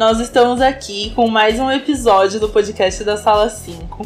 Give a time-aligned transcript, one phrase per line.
[0.00, 4.00] nós estamos aqui com mais um episódio do podcast da Sala 5.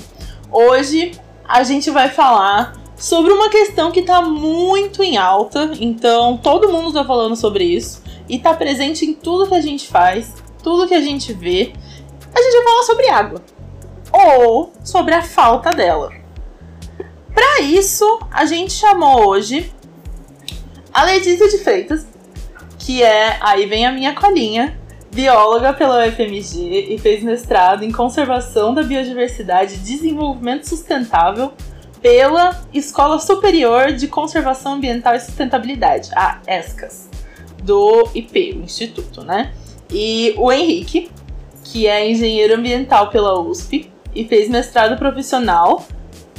[0.50, 1.12] Hoje
[1.46, 6.88] a gente vai falar sobre uma questão que está muito em alta, então todo mundo
[6.88, 10.34] está falando sobre isso e está presente em tudo que a gente faz,
[10.64, 11.72] tudo que a gente vê.
[12.34, 13.42] A gente vai falar sobre água
[14.12, 16.10] ou sobre a falta dela.
[17.32, 19.72] Para isso, a gente chamou hoje
[20.92, 22.04] a Letícia de Freitas,
[22.80, 24.76] que é, aí vem a minha colinha,
[25.14, 31.52] bióloga pela UFMG e fez mestrado em Conservação da Biodiversidade e Desenvolvimento Sustentável
[32.02, 37.08] pela Escola Superior de Conservação Ambiental e Sustentabilidade, a ESCAS,
[37.62, 39.52] do IP, o Instituto, né?
[39.88, 41.08] E o Henrique,
[41.62, 45.86] que é engenheiro ambiental pela USP e fez mestrado profissional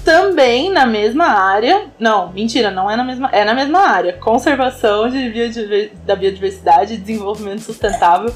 [0.03, 1.87] também na mesma área.
[1.98, 3.29] Não, mentira, não é na mesma.
[3.32, 4.13] É na mesma área.
[4.13, 8.32] Conservação de da biodiversidade e desenvolvimento sustentável.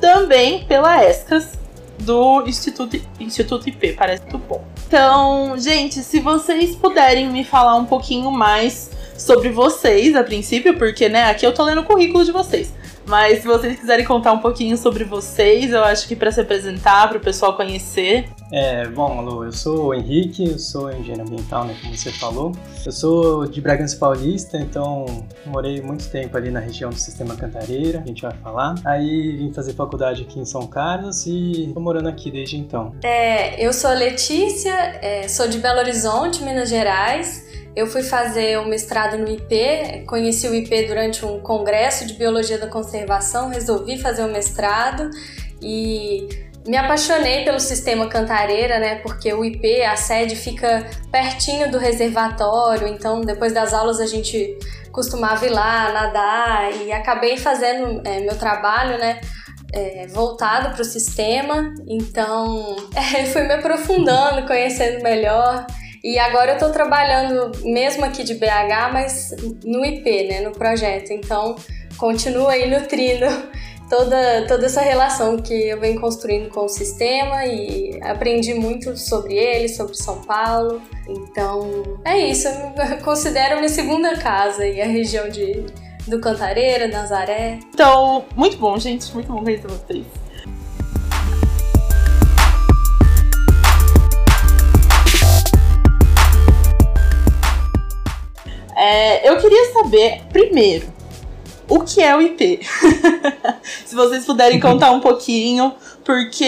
[0.00, 1.52] Também pela ESCAS
[2.00, 3.92] do Instituto, Instituto IP.
[3.92, 4.64] Parece muito bom.
[4.86, 11.08] Então, gente, se vocês puderem me falar um pouquinho mais sobre vocês a princípio, porque,
[11.08, 12.72] né, aqui eu tô lendo o currículo de vocês.
[13.10, 17.08] Mas se vocês quiserem contar um pouquinho sobre vocês, eu acho que para se apresentar,
[17.08, 18.28] para o pessoal conhecer.
[18.52, 22.52] É, bom, Lu, eu sou o Henrique, eu sou engenheiro ambiental, né, como você falou.
[22.86, 25.06] Eu sou de Bragança Paulista, então
[25.44, 28.76] morei muito tempo ali na região do Sistema Cantareira, a gente vai falar.
[28.84, 32.94] Aí vim fazer faculdade aqui em São Carlos e tô morando aqui desde então.
[33.02, 37.39] É, eu sou a Letícia, é, sou de Belo Horizonte, Minas Gerais.
[37.74, 42.14] Eu fui fazer o um mestrado no IP, conheci o IP durante um congresso de
[42.14, 45.08] biologia da conservação, resolvi fazer o um mestrado
[45.62, 46.28] e
[46.66, 48.96] me apaixonei pelo sistema Cantareira, né?
[48.96, 54.58] Porque o IP, a sede fica pertinho do reservatório, então depois das aulas a gente
[54.92, 59.20] costumava ir lá nadar e acabei fazendo é, meu trabalho, né?
[59.72, 65.64] É, voltado para o sistema, então é, fui me aprofundando, conhecendo melhor
[66.02, 69.34] e agora eu estou trabalhando mesmo aqui de BH, mas
[69.64, 71.12] no IP, né, no projeto.
[71.12, 71.56] Então,
[71.98, 73.26] continuo aí nutrindo
[73.90, 79.34] toda, toda essa relação que eu venho construindo com o sistema e aprendi muito sobre
[79.34, 80.80] ele, sobre São Paulo.
[81.08, 82.48] Então, é isso.
[82.48, 85.66] Eu considero minha segunda casa e a região de,
[86.06, 87.58] do Cantareira, Nazaré.
[87.74, 89.12] Então, muito bom, gente.
[89.12, 90.19] Muito bom conhecer vocês.
[98.80, 100.86] É, eu queria saber, primeiro,
[101.68, 102.60] o que é o IP?
[103.84, 106.42] Se vocês puderem contar um pouquinho, porque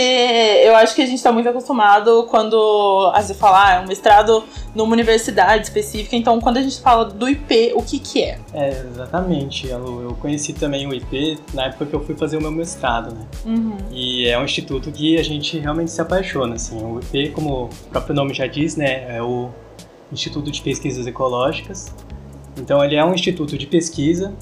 [0.65, 3.87] eu acho que a gente está muito acostumado quando a gente fala ah, é um
[3.87, 4.45] mestrado
[4.75, 8.39] numa universidade específica, então quando a gente fala do IP, o que que é?
[8.55, 10.01] É, exatamente, Alu.
[10.01, 13.27] Eu conheci também o IP na época que eu fui fazer o meu mestrado, né?
[13.45, 13.77] Uhum.
[13.91, 16.83] E é um instituto que a gente realmente se apaixona, assim.
[16.83, 19.51] O IP, como o próprio nome já diz, né, é o
[20.11, 21.93] Instituto de Pesquisas Ecológicas.
[22.57, 24.35] Então ele é um instituto de pesquisa,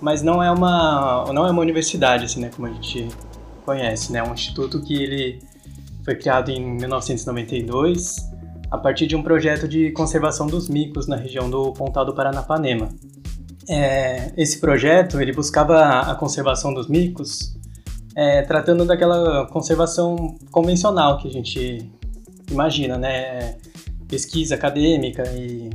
[0.00, 3.08] mas não é uma não é uma universidade assim, né, como a gente
[3.64, 4.18] conhece, né?
[4.18, 5.40] É um instituto que ele
[6.04, 8.16] foi criado em 1992
[8.70, 12.88] a partir de um projeto de conservação dos micos na região do Pontal do Paranapanema.
[13.68, 17.54] É, esse projeto ele buscava a conservação dos micos,
[18.16, 21.90] é, tratando daquela conservação convencional que a gente
[22.50, 23.56] imagina, né?
[24.08, 25.70] Pesquisa acadêmica e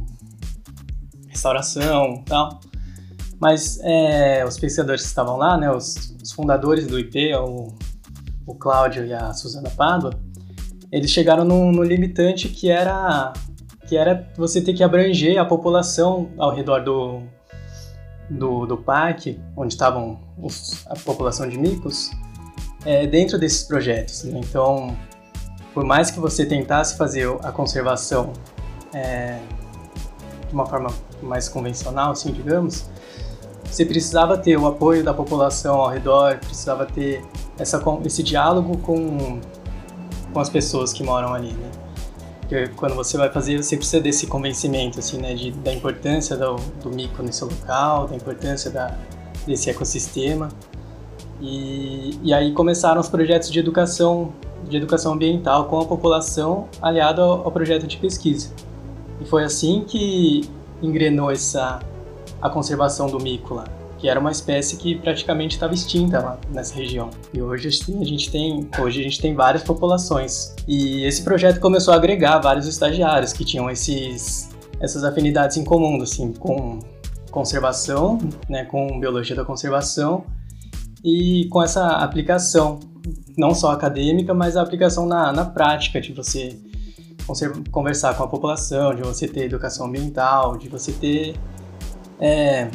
[1.38, 2.60] restauração tal.
[3.40, 7.68] Mas é, os pesquisadores que estavam lá, né, os, os fundadores do IP, o,
[8.48, 10.12] o Cláudio e a Suzana Pádua,
[10.92, 13.34] eles chegaram no, no, limitante que era
[13.88, 17.22] que era você ter que abranger a população ao redor do,
[18.30, 22.12] do, do parque, onde estavam os, a população de micos,
[22.86, 24.24] é, dentro desses projetos.
[24.26, 24.42] Né?
[24.44, 24.98] Então,
[25.74, 28.34] por mais que você tentasse fazer a conservação
[28.94, 29.40] é,
[30.48, 30.90] de uma forma
[31.22, 32.86] mais convencional, assim, digamos,
[33.70, 37.24] você precisava ter o apoio da população ao redor, precisava ter
[37.60, 39.40] essa, esse diálogo com,
[40.34, 41.72] com as pessoas que moram ali, né?
[42.42, 46.56] Porque quando você vai fazer, você precisa desse convencimento, assim, né, de, da importância do,
[46.82, 48.98] do mico nesse local, da importância da,
[49.46, 50.48] desse ecossistema.
[51.42, 54.32] E, e aí começaram os projetos de educação,
[54.64, 58.50] de educação ambiental com a população aliado ao, ao projeto de pesquisa.
[59.20, 60.50] E foi assim que
[60.82, 61.80] engrenou essa
[62.42, 63.66] a conservação do mico lá,
[63.98, 67.10] que era uma espécie que praticamente estava extinta lá nessa região.
[67.34, 70.56] E hoje assim, a gente tem, hoje a gente tem várias populações.
[70.68, 76.00] E esse projeto começou a agregar vários estagiários que tinham esses essas afinidades em comum,
[76.02, 76.80] assim, com
[77.32, 80.24] conservação, né, com biologia da conservação
[81.04, 82.80] e com essa aplicação,
[83.38, 86.58] não só acadêmica, mas a aplicação na, na prática, de você
[87.72, 91.36] conversar com a população, de você ter educação ambiental, de você ter
[92.20, 92.70] é,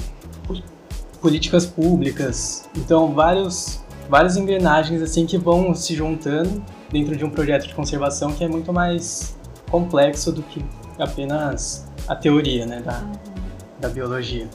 [1.20, 2.68] políticas públicas.
[2.76, 8.32] Então, vários, várias engrenagens assim que vão se juntando dentro de um projeto de conservação
[8.32, 9.36] que é muito mais
[9.70, 10.62] complexo do que
[10.98, 13.02] apenas a teoria né, da,
[13.80, 14.48] da biologia.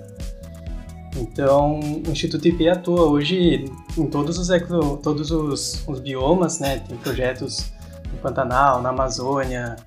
[1.15, 3.65] Então, o Instituto IP atua hoje
[3.97, 4.47] em todos os,
[5.01, 6.79] todos os, os biomas, né?
[6.79, 7.71] Tem projetos
[8.27, 9.77] Pantanal, na Amazônia,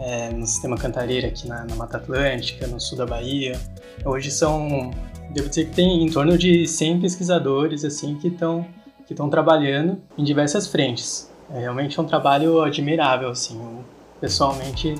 [0.00, 3.58] é, no Sistema Cantareira aqui na, na, Mata Atlântica, no sul da Bahia.
[4.04, 4.90] Hoje são,
[5.30, 8.66] devo dizer que tem em torno de 100 pesquisadores assim que estão
[9.06, 11.30] que estão trabalhando em diversas frentes.
[11.54, 13.56] É realmente um trabalho admirável, assim.
[13.56, 13.84] Eu,
[14.20, 14.96] pessoalmente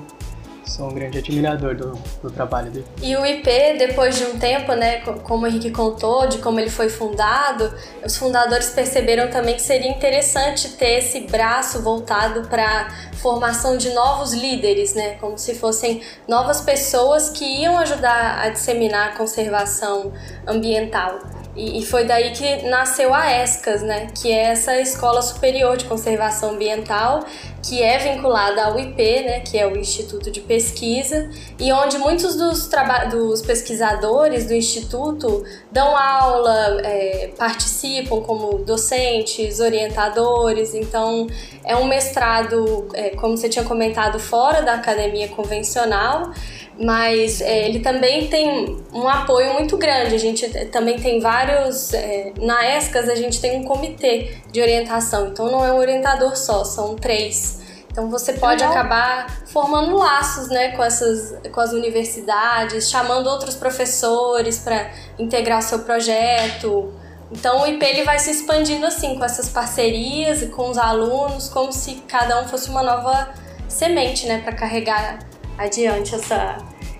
[0.67, 2.85] sou um grande admirador do, do trabalho dele.
[3.01, 6.69] E o IP, depois de um tempo, né, como o Henrique contou, de como ele
[6.69, 7.73] foi fundado,
[8.05, 14.33] os fundadores perceberam também que seria interessante ter esse braço voltado para formação de novos
[14.33, 20.11] líderes, né, como se fossem novas pessoas que iam ajudar a disseminar a conservação
[20.45, 21.19] ambiental.
[21.57, 24.07] E, foi daí que nasceu a ESCAS, né?
[24.13, 27.25] Que é essa Escola Superior de Conservação Ambiental,
[27.67, 29.39] que é vinculada ao IP, né?
[29.39, 32.69] Que é o Instituto de Pesquisa, e onde muitos dos,
[33.09, 40.75] dos pesquisadores do Instituto dão aula, é, participam como docentes, orientadores.
[40.75, 41.25] Então,
[41.65, 46.31] é um mestrado, é, como você tinha comentado, fora da academia convencional
[46.79, 50.15] mas é, ele também tem um apoio muito grande.
[50.15, 51.93] A gente também tem vários.
[51.93, 56.35] É, na ESCAS a gente tem um comitê de orientação, então não é um orientador
[56.35, 57.65] só, são três.
[57.91, 64.59] Então você pode acabar formando laços né, com, essas, com as universidades, chamando outros professores
[64.59, 66.93] para integrar seu projeto.
[67.31, 71.49] Então o IP ele vai se expandindo assim, com essas parcerias e com os alunos,
[71.49, 73.29] como se cada um fosse uma nova
[73.67, 75.17] semente né, para carregar
[75.57, 76.57] adiante essa,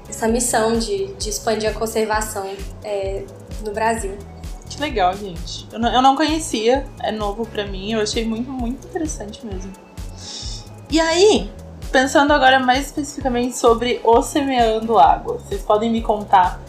[0.10, 2.50] essa missão de, de expandir a conservação
[2.84, 3.24] é,
[3.66, 4.18] no Brasil.
[4.70, 5.68] Que legal, gente.
[5.72, 9.72] Eu não, eu não conhecia, é novo para mim, eu achei muito, muito interessante mesmo.
[10.90, 11.50] E aí,
[11.92, 16.62] pensando agora mais especificamente sobre o Semeando Água, vocês podem me contar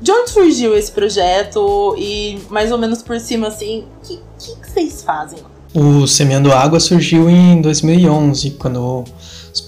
[0.00, 4.56] de onde surgiu esse projeto e mais ou menos por cima assim, o que, que,
[4.56, 5.38] que vocês fazem?
[5.74, 9.04] O Semeando Água surgiu em 2011, quando
[9.52, 9.60] os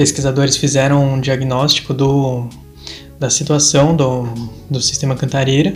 [0.00, 2.48] pesquisadores fizeram um diagnóstico do,
[3.18, 4.22] da situação do,
[4.70, 5.74] do sistema Cantareira,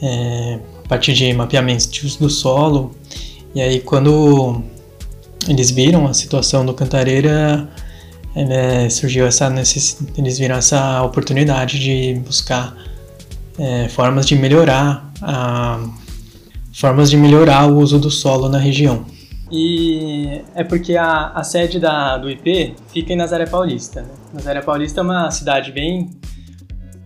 [0.00, 2.94] é, a partir de mapeamentos do solo.
[3.52, 4.62] E aí, quando
[5.48, 7.68] eles viram a situação do Cantareira,
[8.36, 12.76] é, surgiu essa necessidade, eles viram essa oportunidade de buscar
[13.58, 15.84] é, formas de melhorar a,
[16.72, 19.04] formas de melhorar o uso do solo na região.
[19.50, 24.02] E é porque a, a sede da, do IP fica em Nazaré Paulista.
[24.02, 24.08] Né?
[24.34, 26.10] Nazaré Paulista é uma cidade bem,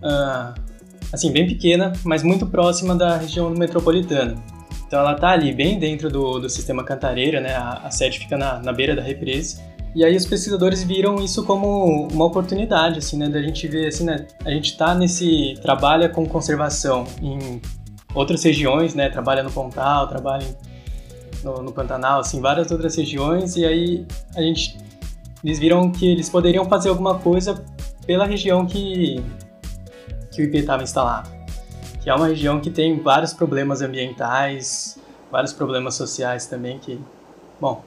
[0.02, 0.54] uh,
[1.12, 4.42] assim, bem pequena, mas muito próxima da região metropolitana.
[4.86, 7.54] Então ela está ali, bem dentro do, do sistema Cantareira, né?
[7.54, 9.62] A, a sede fica na, na beira da represa.
[9.94, 13.28] E aí os pesquisadores viram isso como uma oportunidade, assim, né?
[13.28, 14.26] Da gente ver, assim, né?
[14.44, 15.54] A gente está nesse...
[15.62, 17.60] trabalha com conservação em
[18.14, 19.10] outras regiões, né?
[19.10, 20.69] Trabalha no Pontal, trabalha em
[21.44, 24.78] no, no Pantanal, assim, várias outras regiões, e aí a gente,
[25.44, 27.62] eles viram que eles poderiam fazer alguma coisa
[28.06, 29.22] pela região que,
[30.30, 31.30] que o IP estava instalado,
[32.02, 34.98] que é uma região que tem vários problemas ambientais,
[35.30, 37.00] vários problemas sociais também, que,
[37.60, 37.82] bom,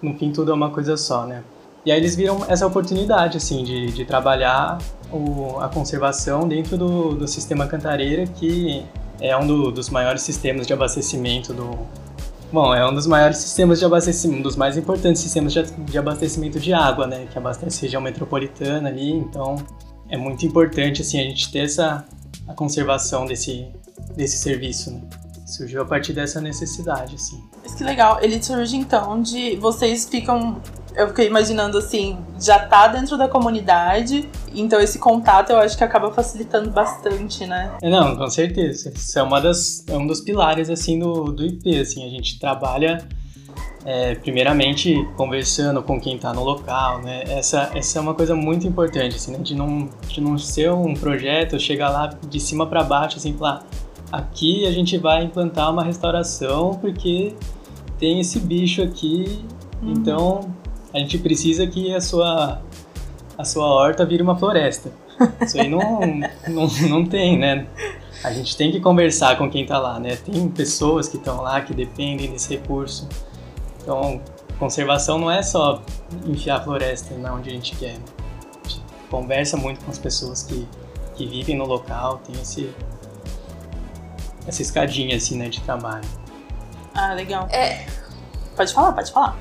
[0.00, 1.42] no fim tudo é uma coisa só, né?
[1.84, 4.78] E aí eles viram essa oportunidade, assim, de, de trabalhar
[5.12, 8.84] o, a conservação dentro do, do sistema Cantareira, que
[9.20, 11.78] é um do, dos maiores sistemas de abastecimento do,
[12.52, 16.60] Bom, é um dos maiores sistemas de abastecimento, um dos mais importantes sistemas de abastecimento
[16.60, 17.26] de água, né?
[17.30, 19.56] Que abastece a região metropolitana ali, então
[20.08, 22.04] é muito importante assim a gente ter essa
[22.46, 23.66] a conservação desse
[24.14, 25.00] desse serviço, né?
[25.44, 27.42] Surgiu a partir dessa necessidade, assim.
[27.62, 30.60] Mas que legal, ele surge então de vocês ficam
[30.96, 35.84] eu fiquei imaginando assim, já tá dentro da comunidade, então esse contato eu acho que
[35.84, 37.76] acaba facilitando bastante, né?
[37.82, 38.92] É, não, com certeza.
[38.94, 42.38] Isso é uma das é um dos pilares assim do, do IP, assim, a gente
[42.38, 43.06] trabalha
[43.84, 47.22] é, primeiramente conversando com quem está no local, né?
[47.28, 49.38] Essa, essa é uma coisa muito importante, assim, né?
[49.38, 53.64] de, não, de não ser um projeto chegar lá de cima para baixo, assim, falar
[54.10, 57.34] aqui a gente vai implantar uma restauração porque
[57.98, 59.44] tem esse bicho aqui,
[59.82, 59.92] uhum.
[59.92, 60.40] então
[60.96, 62.62] a gente precisa que a sua,
[63.36, 64.90] a sua horta vire uma floresta.
[65.40, 66.00] Isso aí não,
[66.48, 67.66] não, não tem, né?
[68.24, 70.16] A gente tem que conversar com quem está lá, né?
[70.16, 73.08] Tem pessoas que estão lá que dependem desse recurso.
[73.82, 74.20] Então,
[74.58, 75.82] conservação não é só
[76.26, 77.92] enfiar a floresta na onde a gente quer.
[77.92, 78.04] Né?
[78.64, 80.66] A gente conversa muito com as pessoas que,
[81.14, 82.70] que vivem no local, tem esse,
[84.46, 86.08] essa escadinha assim, né, de trabalho.
[86.94, 87.46] Ah, legal.
[87.50, 87.84] É,
[88.56, 89.36] Pode falar, pode falar.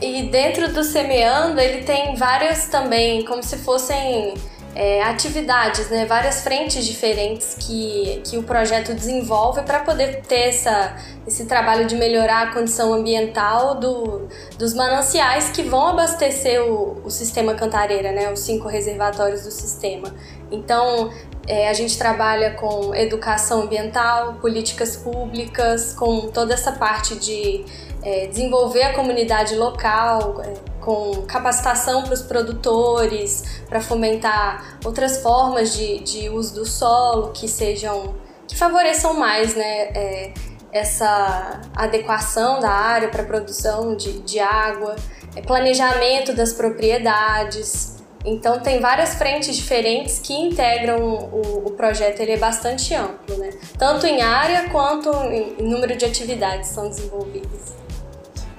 [0.00, 4.34] E dentro do Semeando, ele tem várias também, como se fossem
[4.78, 6.06] é, atividades, né?
[6.06, 11.96] várias frentes diferentes que, que o projeto desenvolve para poder ter essa, esse trabalho de
[11.96, 18.32] melhorar a condição ambiental do, dos mananciais que vão abastecer o, o sistema Cantareira, né?
[18.32, 20.14] os cinco reservatórios do sistema.
[20.48, 21.10] Então,
[21.48, 27.64] é, a gente trabalha com educação ambiental, políticas públicas, com toda essa parte de
[28.02, 35.74] é, desenvolver a comunidade local, é, com capacitação para os produtores, para fomentar outras formas
[35.74, 38.14] de, de uso do solo que sejam
[38.46, 40.32] que favoreçam mais né, é,
[40.72, 44.96] essa adequação da área para produção de, de água,
[45.36, 47.98] é, planejamento das propriedades.
[48.24, 53.50] Então tem várias frentes diferentes que integram o, o projeto, ele é bastante amplo, né?
[53.78, 57.77] Tanto em área quanto em, número de atividades são desenvolvidas.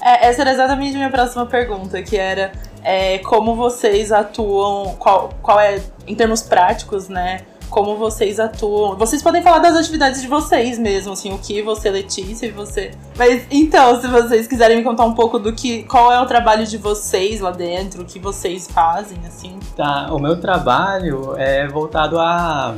[0.01, 2.51] É, essa era exatamente a minha próxima pergunta, que era
[2.83, 7.41] é, como vocês atuam, qual, qual é, em termos práticos, né?
[7.69, 8.97] Como vocês atuam.
[8.97, 12.91] Vocês podem falar das atividades de vocês mesmo, assim, o que você, Letícia, e você.
[13.15, 15.83] Mas então, se vocês quiserem me contar um pouco do que.
[15.83, 19.59] qual é o trabalho de vocês lá dentro, o que vocês fazem, assim.
[19.75, 22.75] Tá, o meu trabalho é voltado a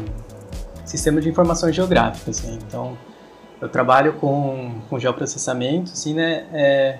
[0.83, 2.57] sistema de informações geográficas, né?
[2.67, 2.97] Então,
[3.61, 6.45] eu trabalho com, com geoprocessamento, assim, né?
[6.51, 6.97] É,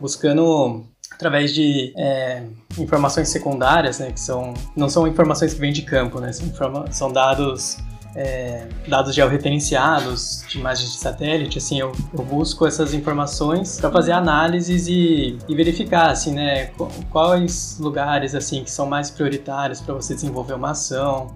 [0.00, 2.44] buscando através de é,
[2.78, 7.12] informações secundárias, né, que são não são informações que vêm de campo, né, são, são
[7.12, 7.78] dados
[8.14, 14.12] é, dados georreferenciados de imagens de satélite, assim, eu, eu busco essas informações para fazer
[14.12, 16.70] análises e, e, verificar, assim, né,
[17.10, 21.28] quais lugares, assim, que são mais prioritários para você desenvolver uma ação,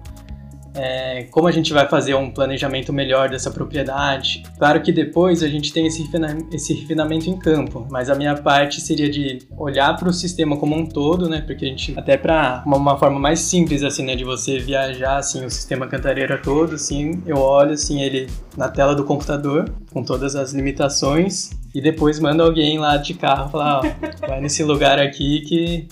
[0.75, 4.43] é, como a gente vai fazer um planejamento melhor dessa propriedade.
[4.57, 6.09] Claro que depois a gente tem esse,
[6.51, 10.75] esse refinamento em campo, mas a minha parte seria de olhar para o sistema como
[10.75, 11.41] um todo, né?
[11.45, 14.15] Porque a gente, até para uma, uma, forma mais simples, assim, né?
[14.15, 18.27] De você viajar, assim, o sistema Cantareira todo, assim, eu olho, assim, ele
[18.57, 23.49] na tela do computador, com todas as limitações, e depois manda alguém lá de carro
[23.49, 25.87] falar, ó, vai nesse lugar aqui que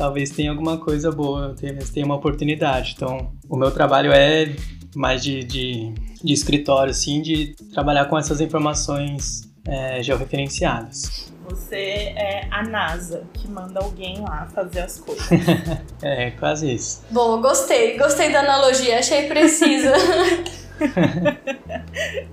[0.00, 2.94] talvez tenha alguma coisa boa, talvez tenha uma oportunidade.
[2.96, 4.50] Então, o meu trabalho é
[4.96, 5.92] mais de, de,
[6.24, 11.30] de escritório, assim, de trabalhar com essas informações é, georreferenciadas.
[11.50, 15.28] Você é a NASA, que manda alguém lá fazer as coisas.
[16.00, 17.02] é, quase isso.
[17.10, 19.92] Bom, gostei, gostei da analogia, achei precisa.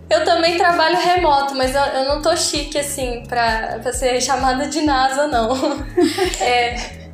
[0.09, 4.69] eu também trabalho remoto, mas eu, eu não tô chique assim pra, pra ser chamada
[4.69, 5.49] de NASA, não.
[6.39, 7.06] É,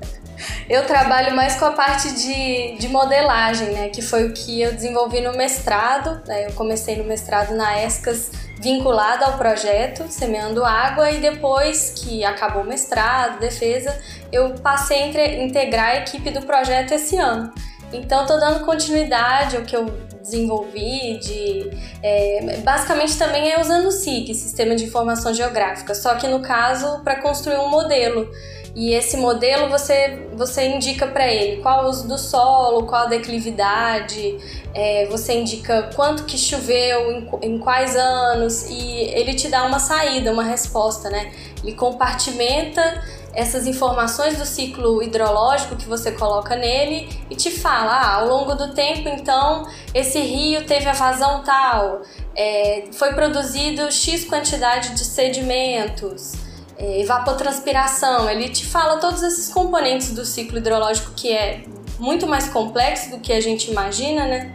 [0.69, 3.89] eu trabalho mais com a parte de, de modelagem, né?
[3.89, 6.21] Que foi o que eu desenvolvi no mestrado.
[6.27, 6.47] Né?
[6.47, 12.63] Eu comecei no mestrado na ESCAS vinculada ao projeto Semeando Água e depois que acabou
[12.63, 13.93] o mestrado, defesa,
[14.31, 17.53] eu passei a integrar a equipe do projeto esse ano.
[17.91, 19.85] Então, estou dando continuidade ao que eu
[20.19, 21.69] desenvolvi, de,
[22.01, 27.01] é, basicamente também é usando o SIG, Sistema de Informação Geográfica, só que no caso
[27.03, 28.31] para construir um modelo
[28.75, 33.05] e esse modelo você, você indica para ele qual o uso do solo, qual a
[33.05, 34.37] declividade,
[34.73, 39.77] é, você indica quanto que choveu, em, em, quais anos, e ele te dá uma
[39.77, 41.31] saída, uma resposta, né?
[41.61, 48.15] Ele compartimenta essas informações do ciclo hidrológico que você coloca nele e te fala, ah,
[48.15, 52.01] ao longo do tempo, então, esse rio teve a vazão tal,
[52.35, 56.33] é, foi produzido X quantidade de sedimentos,
[56.77, 61.63] é, evapotranspiração, ele te fala todos esses componentes do ciclo hidrológico que é
[61.99, 64.53] muito mais complexo do que a gente imagina, né?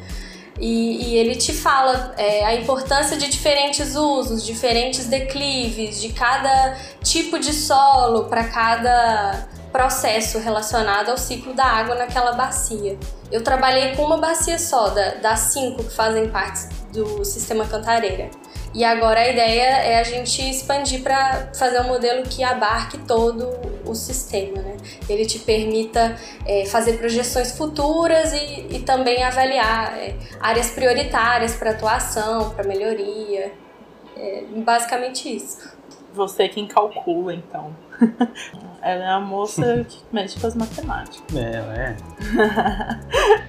[0.61, 6.77] E, e ele te fala é, a importância de diferentes usos, diferentes declives, de cada
[7.03, 12.99] tipo de solo para cada processo relacionado ao ciclo da água naquela bacia.
[13.31, 18.31] Eu trabalhei com uma bacia só, da, das cinco que fazem parte do sistema Cantareira.
[18.75, 23.49] E agora a ideia é a gente expandir para fazer um modelo que abarque todo
[23.85, 24.77] o sistema, né?
[25.09, 31.71] Ele te permita é, fazer projeções futuras e, e também avaliar é, áreas prioritárias para
[31.71, 33.53] atuação, para melhoria.
[34.17, 35.77] É basicamente isso.
[36.13, 37.75] Você quem calcula, então.
[38.83, 41.37] Ela é a moça que mexe com as matemáticas.
[41.37, 41.97] É, ela é.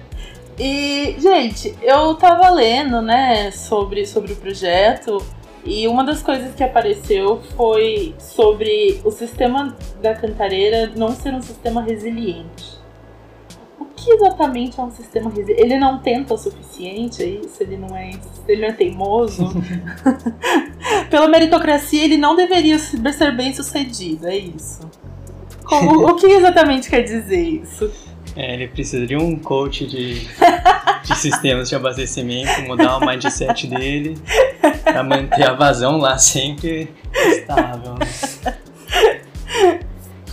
[0.58, 5.18] E, gente, eu tava lendo, né, sobre, sobre o projeto
[5.64, 11.42] e uma das coisas que apareceu foi sobre o sistema da cantareira não ser um
[11.42, 12.80] sistema resiliente.
[13.78, 15.62] O que exatamente é um sistema resiliente?
[15.62, 17.62] Ele não tenta o suficiente, é isso?
[17.62, 18.12] Ele não é,
[18.48, 19.48] ele não é teimoso?
[21.10, 24.80] Pela meritocracia, ele não deveria ser bem sucedido, é isso.
[25.64, 27.92] Como, o que exatamente quer dizer isso?
[28.36, 30.20] É, ele precisa de um coach de,
[31.04, 34.16] de sistemas de abastecimento, mudar o mindset dele
[34.84, 37.94] para manter a vazão lá sempre estável.
[37.94, 38.06] Né?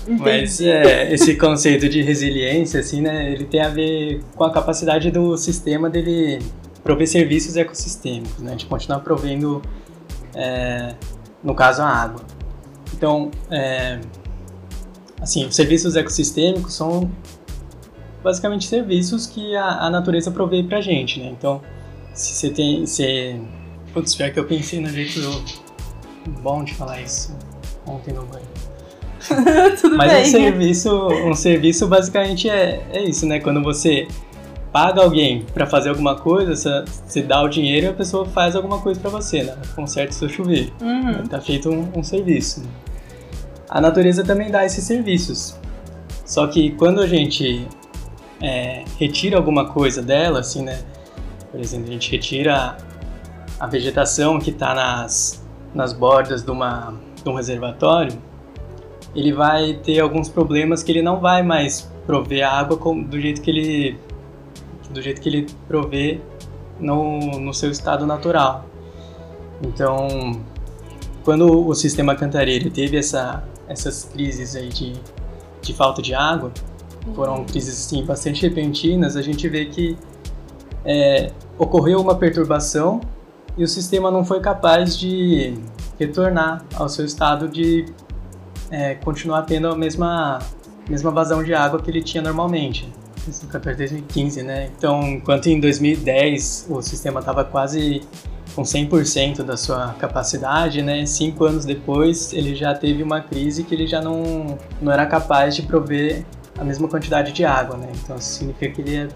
[0.08, 5.12] Mas é, esse conceito de resiliência, assim, né, ele tem a ver com a capacidade
[5.12, 6.40] do sistema dele
[6.82, 9.62] prover serviços ecossistêmicos, né, de continuar provendo,
[10.34, 10.96] é,
[11.44, 12.22] no caso, a água.
[12.94, 14.00] Então, é,
[15.20, 17.12] assim, os serviços ecossistêmicos são
[18.28, 21.30] basicamente serviços que a, a natureza provê pra gente, né?
[21.30, 21.62] Então,
[22.14, 22.86] se você tem.
[22.86, 23.40] Se,
[23.94, 25.22] putz, pior que eu pensei no jeito
[26.42, 27.34] bom de falar isso
[27.86, 28.46] ontem no banho.
[29.80, 30.22] Tudo Mas bem.
[30.22, 33.40] um serviço, um serviço basicamente é, é isso, né?
[33.40, 34.06] Quando você
[34.74, 38.82] paga alguém para fazer alguma coisa, você, dá o dinheiro e a pessoa faz alguma
[38.82, 39.56] coisa para você, né?
[39.74, 40.74] Conserta o seu chuveiro.
[40.82, 41.26] Uhum.
[41.28, 42.60] Tá feito um, um serviço.
[42.60, 42.68] né?
[43.70, 45.58] A natureza também dá esses serviços.
[46.26, 47.66] Só que quando a gente
[48.42, 50.84] é, retira alguma coisa dela, assim, né?
[51.52, 52.78] Por exemplo, a gente retira
[53.60, 58.18] a vegetação que está nas, nas bordas de, uma, de um reservatório,
[59.16, 63.20] ele vai ter alguns problemas que ele não vai mais prover a água com- do
[63.20, 64.00] jeito que ele
[64.92, 66.22] do jeito que ele provê
[66.80, 68.66] no, no seu estado natural.
[69.62, 70.42] Então,
[71.24, 74.94] quando o sistema cantareiro teve essa, essas crises aí de,
[75.62, 76.52] de falta de água,
[77.14, 79.98] foram crises assim, bastante repentinas, a gente vê que
[80.86, 83.02] é, ocorreu uma perturbação
[83.58, 85.56] e o sistema não foi capaz de
[86.00, 87.86] retornar ao seu estado de
[88.70, 90.40] é, continuar tendo a mesma,
[90.88, 92.92] mesma vazão de água que ele tinha normalmente.
[93.28, 94.70] Isso no 14 2015, né?
[94.78, 98.02] Então, enquanto em 2010 o sistema estava quase
[98.56, 101.06] com 100% da sua capacidade, né?
[101.06, 105.56] Cinco anos depois ele já teve uma crise que ele já não, não era capaz
[105.56, 106.26] de prover
[106.58, 107.90] a mesma quantidade de água, né?
[108.04, 109.08] Então isso significa que ele é,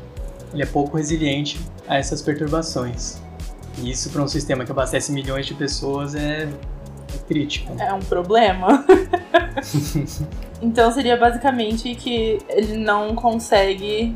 [0.54, 3.20] ele é pouco resiliente a essas perturbações.
[3.78, 7.74] E isso para um sistema que abastece milhões de pessoas é, é crítico.
[7.80, 8.86] É um problema.
[10.62, 14.16] então seria basicamente que ele não consegue,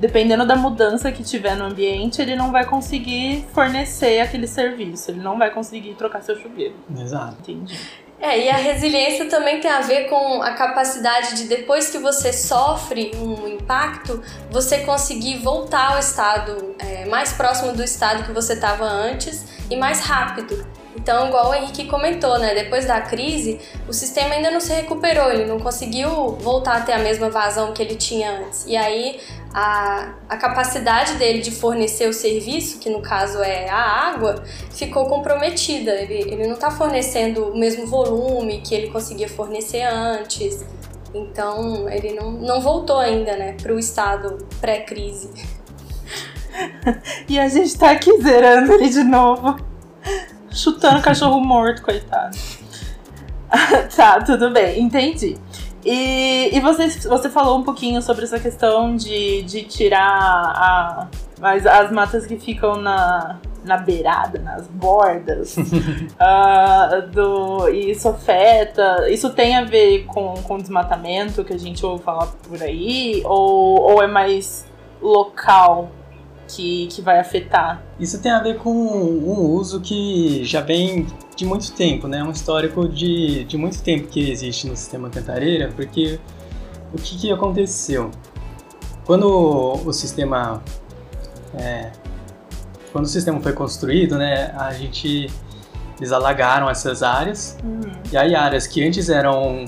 [0.00, 5.10] dependendo da mudança que tiver no ambiente, ele não vai conseguir fornecer aquele serviço.
[5.10, 6.74] Ele não vai conseguir trocar seu chuveiro.
[6.96, 7.36] Exato.
[7.40, 7.78] Entendi.
[8.20, 12.32] É, e a resiliência também tem a ver com a capacidade de, depois que você
[12.32, 18.54] sofre um impacto, você conseguir voltar ao estado é, mais próximo do estado que você
[18.54, 20.66] estava antes e mais rápido.
[20.96, 22.54] Então, igual o Henrique comentou, né?
[22.54, 26.94] Depois da crise, o sistema ainda não se recuperou, ele não conseguiu voltar a ter
[26.94, 28.64] a mesma vazão que ele tinha antes.
[28.66, 29.20] E aí,
[29.58, 33.78] a, a capacidade dele de fornecer o serviço, que no caso é a
[34.10, 35.92] água, ficou comprometida.
[35.92, 40.62] Ele, ele não está fornecendo o mesmo volume que ele conseguia fornecer antes.
[41.14, 45.30] Então, ele não, não voltou ainda, né, para o estado pré-crise.
[47.28, 49.58] E a gente tá aqui zerando ele de novo.
[50.50, 52.34] Chutando cachorro morto, coitado.
[53.94, 55.36] tá, tudo bem, entendi.
[55.86, 61.08] E, e você, você falou um pouquinho sobre essa questão de, de tirar a,
[61.40, 65.54] as, as matas que ficam na, na beirada, nas bordas.
[66.18, 69.08] ah, do, e isso afeta.
[69.08, 73.22] Isso tem a ver com, com desmatamento que a gente ouve falar por aí?
[73.24, 74.66] Ou, ou é mais
[75.00, 75.92] local
[76.48, 77.80] que, que vai afetar?
[78.00, 82.22] Isso tem a ver com um uso que já vem de muito tempo, né?
[82.24, 86.18] Um histórico de, de muito tempo que existe no sistema Cantareira, porque
[86.92, 88.10] o que, que aconteceu?
[89.04, 90.62] Quando o sistema
[91.54, 91.92] é,
[92.92, 95.30] quando o sistema foi construído, né, a gente
[95.98, 97.80] eles alagaram essas áreas Uhum.
[98.10, 99.66] e aí áreas que antes eram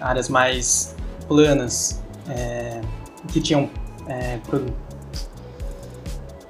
[0.00, 0.94] áreas mais
[1.28, 2.80] planas, é,
[3.28, 3.70] que tinham
[4.08, 4.38] é,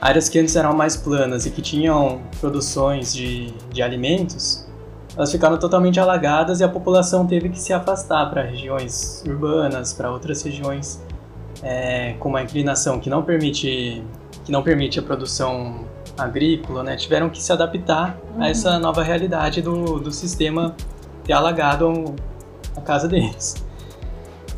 [0.00, 4.66] áreas que antes eram mais planas e que tinham produções de, de alimentos,
[5.16, 10.11] elas ficaram totalmente alagadas e a população teve que se afastar para regiões urbanas, para
[10.11, 11.00] outras regiões
[11.62, 14.02] é, com uma inclinação que não permite
[14.44, 15.85] que não permite a produção
[16.16, 16.94] agrícola, né?
[16.96, 18.42] Tiveram que se adaptar Uhum.
[18.42, 20.74] a essa nova realidade do, do sistema
[21.24, 22.14] ter alagado
[22.76, 23.65] a casa deles.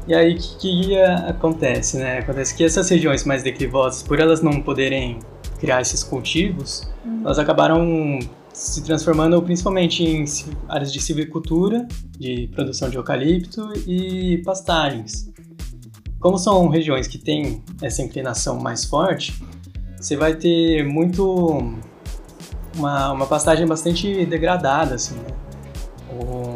[0.09, 2.21] E aí, o que, que acontece, né?
[2.21, 5.19] Acontece que essas regiões mais declivosas, por elas não poderem
[5.61, 7.21] criar esses cultivos, uhum.
[7.25, 8.19] elas acabaram
[8.55, 10.25] se transformando principalmente em
[10.67, 11.87] áreas de silvicultura,
[12.19, 15.31] de produção de eucalipto e pastagens.
[16.19, 19.41] Como são regiões que têm essa inclinação mais forte,
[20.01, 21.75] você vai ter muito
[22.77, 25.35] uma, uma pastagem bastante degradada, assim, né?
[26.19, 26.48] O,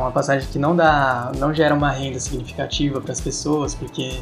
[0.00, 4.20] uma pastagem que não dá, não gera uma renda significativa para as pessoas, porque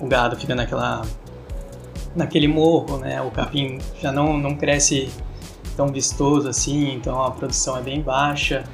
[0.00, 1.02] o gado fica naquela
[2.14, 3.20] naquele morro, né?
[3.22, 5.10] O capim já não, não cresce
[5.76, 8.64] tão vistoso assim, então a produção é bem baixa.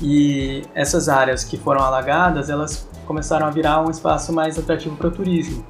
[0.00, 5.08] E essas áreas que foram alagadas, elas começaram a virar um espaço mais atrativo para
[5.08, 5.64] o turismo.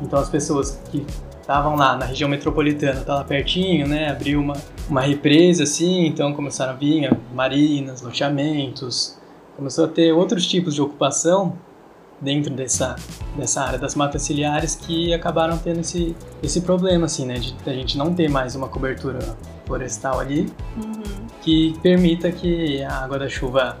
[0.00, 1.04] Então as pessoas que
[1.40, 4.54] estavam lá na região metropolitana, tá lá pertinho, né, abriu uma,
[4.88, 9.18] uma represa assim, então começaram a vir marinas, loteamentos,
[9.56, 11.56] começou a ter outros tipos de ocupação
[12.20, 12.96] dentro dessa,
[13.36, 17.72] dessa área das matas ciliares que acabaram tendo esse, esse problema, assim, né, de, a
[17.72, 19.18] gente não ter mais uma cobertura
[19.66, 21.26] florestal ali uhum.
[21.42, 23.76] que permita que a água da chuva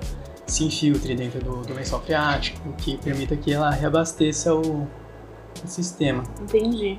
[0.46, 6.22] se infiltre dentro do, do lençol freático, que permita que ela reabasteça o, o sistema.
[6.40, 6.98] Entendi.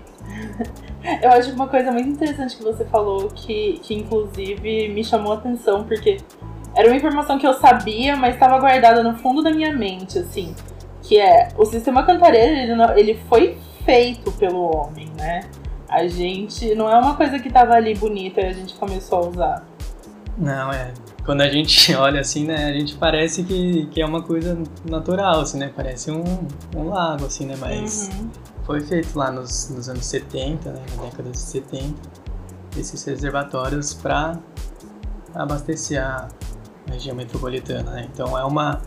[1.21, 5.35] Eu acho uma coisa muito interessante que você falou, que, que inclusive me chamou a
[5.35, 6.17] atenção, porque
[6.75, 10.53] era uma informação que eu sabia, mas estava guardada no fundo da minha mente, assim.
[11.01, 15.41] Que é, o sistema cantareiro, ele, ele foi feito pelo homem, né?
[15.87, 19.27] A gente, não é uma coisa que estava ali bonita e a gente começou a
[19.27, 19.67] usar.
[20.37, 20.91] Não, é.
[21.23, 25.41] Quando a gente olha assim, né, a gente parece que, que é uma coisa natural,
[25.41, 25.71] assim, né?
[25.73, 26.23] Parece um,
[26.75, 27.55] um lago, assim, né?
[27.57, 28.29] Mas uhum.
[28.65, 30.81] foi feito lá nos, nos anos 70, né?
[30.97, 31.93] Na década de 70,
[32.77, 34.37] esses reservatórios para
[35.33, 36.27] abastecer a
[36.93, 38.09] região metropolitana, né?
[38.11, 38.81] Então é uma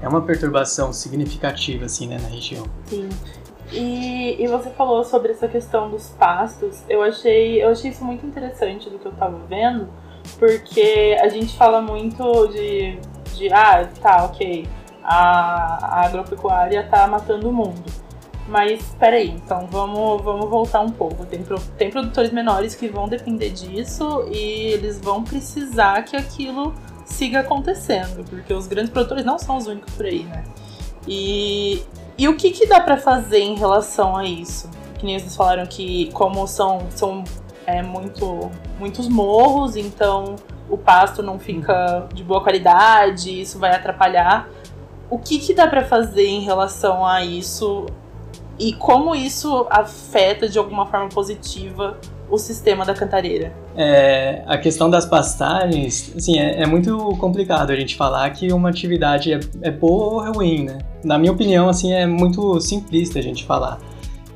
[0.00, 2.64] é uma perturbação significativa assim, né, na região.
[2.86, 3.08] Sim.
[3.72, 6.82] E, e você falou sobre essa questão dos pastos.
[6.88, 9.88] Eu achei eu achei isso muito interessante do que eu tava vendo,
[10.38, 12.98] porque a gente fala muito de
[13.34, 14.66] de ah, tá, OK.
[15.02, 17.84] A, a agropecuária tá matando o mundo.
[18.48, 21.26] Mas peraí, então vamos, vamos voltar um pouco.
[21.26, 21.44] Tem,
[21.76, 26.74] tem produtores menores que vão depender disso e eles vão precisar que aquilo
[27.08, 30.44] siga acontecendo, porque os grandes produtores não são os únicos por aí, né?
[31.06, 31.82] E,
[32.16, 34.70] e o que, que dá para fazer em relação a isso?
[34.98, 37.24] Que nem vocês falaram que, como são, são
[37.66, 40.36] é, muito, muitos morros, então
[40.68, 44.48] o pasto não fica de boa qualidade, isso vai atrapalhar.
[45.10, 47.86] O que, que dá para fazer em relação a isso
[48.58, 51.96] e como isso afeta de alguma forma positiva
[52.30, 53.52] o sistema da cantareira?
[53.76, 58.68] É, a questão das pastagens, assim, é, é, muito complicado a gente falar que uma
[58.68, 60.78] atividade é, é boa ou ruim, né?
[61.04, 63.78] Na minha opinião, assim, é muito simplista a gente falar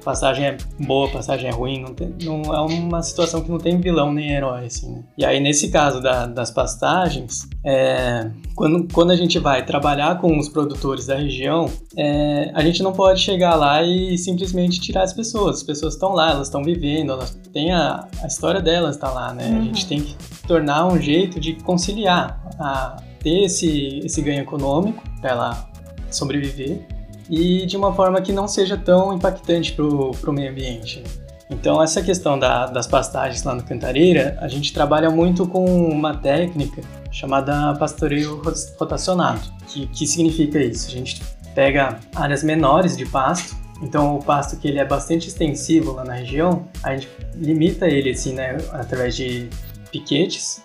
[0.03, 3.81] passagem é boa, passagem é ruim, não, tem, não é uma situação que não tem
[3.81, 5.03] vilão nem herói, assim, né?
[5.17, 10.39] E aí, nesse caso da, das pastagens, é, quando, quando a gente vai trabalhar com
[10.39, 15.13] os produtores da região, é, a gente não pode chegar lá e simplesmente tirar as
[15.13, 15.57] pessoas.
[15.59, 19.33] As pessoas estão lá, elas estão vivendo, elas têm a, a história delas está lá,
[19.33, 19.49] né?
[19.49, 19.59] Uhum.
[19.59, 25.03] A gente tem que tornar um jeito de conciliar, a, ter esse, esse ganho econômico
[25.21, 25.69] para ela
[26.11, 26.87] sobreviver
[27.29, 31.03] e de uma forma que não seja tão impactante para o meio ambiente.
[31.51, 36.17] Então, essa questão da, das pastagens lá no Cantareira, a gente trabalha muito com uma
[36.17, 36.81] técnica
[37.11, 38.41] chamada pastoreio
[38.79, 39.43] rotacionado.
[39.67, 40.89] Que, que significa isso?
[40.89, 41.23] A gente
[41.55, 46.15] pega áreas menores de pasto, então o pasto que ele é bastante extensivo lá na
[46.15, 49.51] região, a gente limita ele assim, né, através de
[49.91, 50.63] piquetes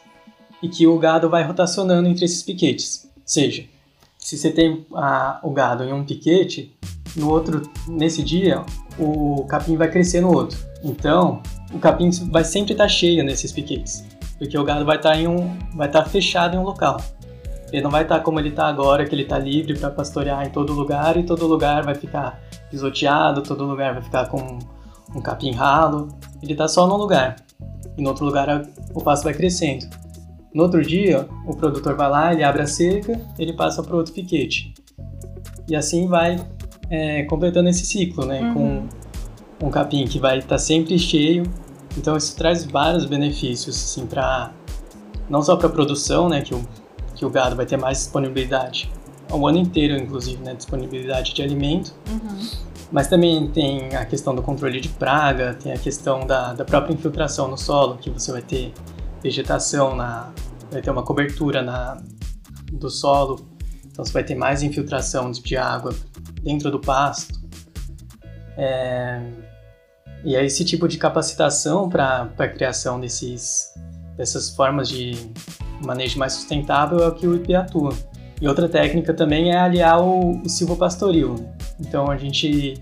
[0.64, 3.10] e que o gado vai rotacionando entre esses piquetes.
[3.16, 3.66] Ou seja,
[4.28, 6.78] se você tem a, o gado em um piquete,
[7.16, 8.62] no outro, nesse dia,
[9.00, 10.60] o capim vai crescer no outro.
[10.84, 11.42] Então,
[11.74, 14.06] o capim vai sempre estar cheio nesses piquetes,
[14.38, 16.98] porque o gado vai estar em um, vai estar fechado em um local.
[17.72, 20.50] Ele não vai estar como ele está agora, que ele está livre para pastorear em
[20.50, 22.38] todo lugar e todo lugar vai ficar
[22.70, 24.60] pisoteado, todo lugar vai ficar com
[25.16, 26.10] um capim ralo.
[26.44, 27.38] Ele está só num lugar
[27.98, 29.88] e no outro lugar o pasto vai crescendo.
[30.58, 34.12] No outro dia, o produtor vai lá, ele abre a cerca, ele passa para outro
[34.12, 34.74] piquete.
[35.70, 36.44] E assim vai
[36.90, 38.42] é, completando esse ciclo, né?
[38.42, 38.88] Uhum.
[39.60, 41.44] Com um capim que vai estar tá sempre cheio.
[41.96, 44.52] Então isso traz vários benefícios, assim, para
[45.30, 46.42] não só para a produção, né?
[46.42, 46.62] Que o,
[47.14, 48.92] que o gado vai ter mais disponibilidade
[49.30, 50.56] ao ano inteiro, inclusive, né?
[50.56, 51.94] Disponibilidade de alimento.
[52.10, 52.40] Uhum.
[52.92, 56.96] Mas também tem a questão do controle de praga, tem a questão da, da própria
[56.96, 58.74] infiltração no solo, que você vai ter
[59.22, 60.32] vegetação na,
[60.72, 62.02] vai ter uma cobertura na,
[62.72, 63.48] do solo,
[63.86, 65.94] então você vai ter mais infiltração de água
[66.44, 67.40] dentro do pasto.
[68.58, 69.22] É,
[70.24, 73.74] e é esse tipo de capacitação para a criação desses,
[74.16, 75.32] dessas formas de
[75.84, 77.94] manejo mais sustentável é o que o IP atua.
[78.42, 81.36] E outra técnica também é aliar o, o silvopastoril.
[81.36, 81.54] Né?
[81.80, 82.76] Então a gente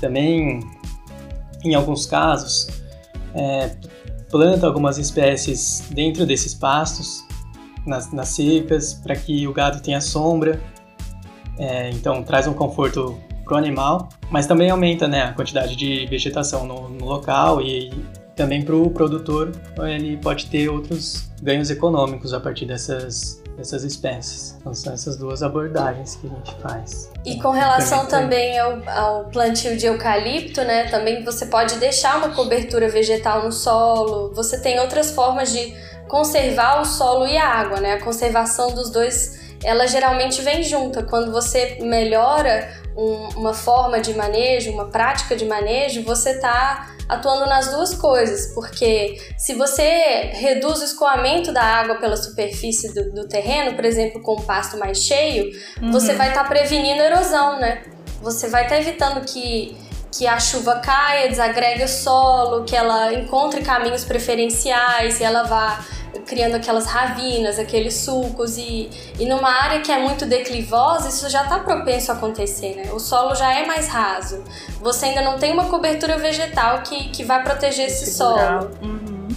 [0.00, 0.60] também,
[1.64, 2.68] em alguns casos,
[3.34, 3.76] é,
[4.34, 7.24] planta algumas espécies dentro desses pastos,
[7.86, 10.60] nas, nas secas, para que o gado tenha sombra.
[11.56, 16.04] É, então traz um conforto para o animal, mas também aumenta né, a quantidade de
[16.06, 17.92] vegetação no, no local e
[18.34, 24.56] também para o produtor ele pode ter outros ganhos econômicos a partir dessas dessas espécies.
[24.60, 27.10] Então são essas duas abordagens que a gente faz.
[27.24, 30.88] E com relação também ao, ao, plantio de eucalipto, né?
[30.88, 34.32] Também você pode deixar uma cobertura vegetal no solo.
[34.34, 35.74] Você tem outras formas de
[36.08, 37.94] conservar o solo e a água, né?
[37.94, 41.02] A conservação dos dois, ela geralmente vem junta.
[41.02, 47.46] Quando você melhora um, uma forma de manejo, uma prática de manejo, você está atuando
[47.46, 53.28] nas duas coisas, porque se você reduz o escoamento da água pela superfície do, do
[53.28, 55.50] terreno, por exemplo, com o pasto mais cheio,
[55.82, 55.92] uhum.
[55.92, 57.82] você vai estar tá prevenindo erosão, né?
[58.22, 59.76] Você vai estar tá evitando que,
[60.16, 65.84] que a chuva caia, desagregue o solo, que ela encontre caminhos preferenciais e ela vá
[66.26, 71.44] criando aquelas ravinas, aqueles sulcos e, e numa área que é muito declivosa, isso já
[71.44, 72.92] está propenso a acontecer, né?
[72.92, 74.42] O solo já é mais raso.
[74.80, 78.62] Você ainda não tem uma cobertura vegetal que, que vai proteger esse Segurar.
[78.62, 78.70] solo.
[78.82, 79.28] Uhum.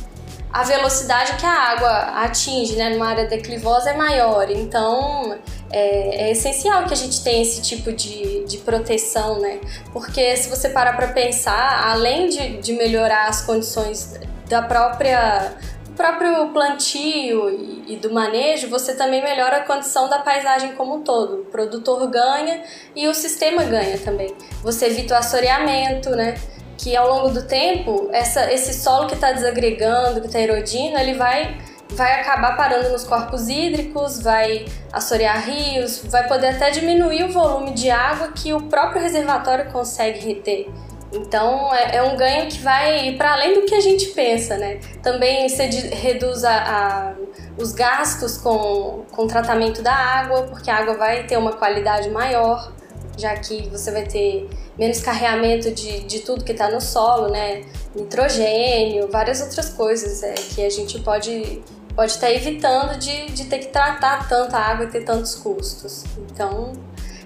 [0.52, 5.38] A velocidade que a água atinge, né, numa área declivosa é maior, então
[5.70, 9.60] é, é, essencial que a gente tenha esse tipo de, de proteção, né?
[9.92, 15.54] Porque se você parar para pensar, além de, de melhorar as condições da própria
[15.98, 21.02] próprio plantio e, e, do manejo, você também melhora a condição da paisagem como um
[21.02, 21.42] todo.
[21.42, 22.64] O produtor ganha
[22.96, 24.34] e o sistema ganha também.
[24.62, 26.36] Você evita o assoreamento, né?
[26.78, 31.16] Que ao longo do tempo, essa, esse solo que está desagregando, que está erodindo, ele
[31.16, 31.58] vai,
[31.90, 37.74] vai acabar parando nos corpos hídricos, vai assorear rios, vai poder até diminuir o volume
[37.74, 40.70] de água que o próprio reservatório consegue reter.
[41.12, 44.80] Então é, é, um ganho que vai para além do que a gente pensa, né?
[45.02, 47.14] Também você reduz a, a,
[47.58, 52.74] os gastos com, com tratamento da água, porque a água vai ter uma qualidade maior,
[53.18, 57.64] já que você vai ter menos carreamento de, de tudo que está no solo, né?
[57.96, 61.64] Nitrogênio, várias outras coisas é, que a gente pode
[61.96, 66.04] pode estar tá evitando de, de ter que tratar tanta água e ter tantos custos.
[66.32, 66.74] Então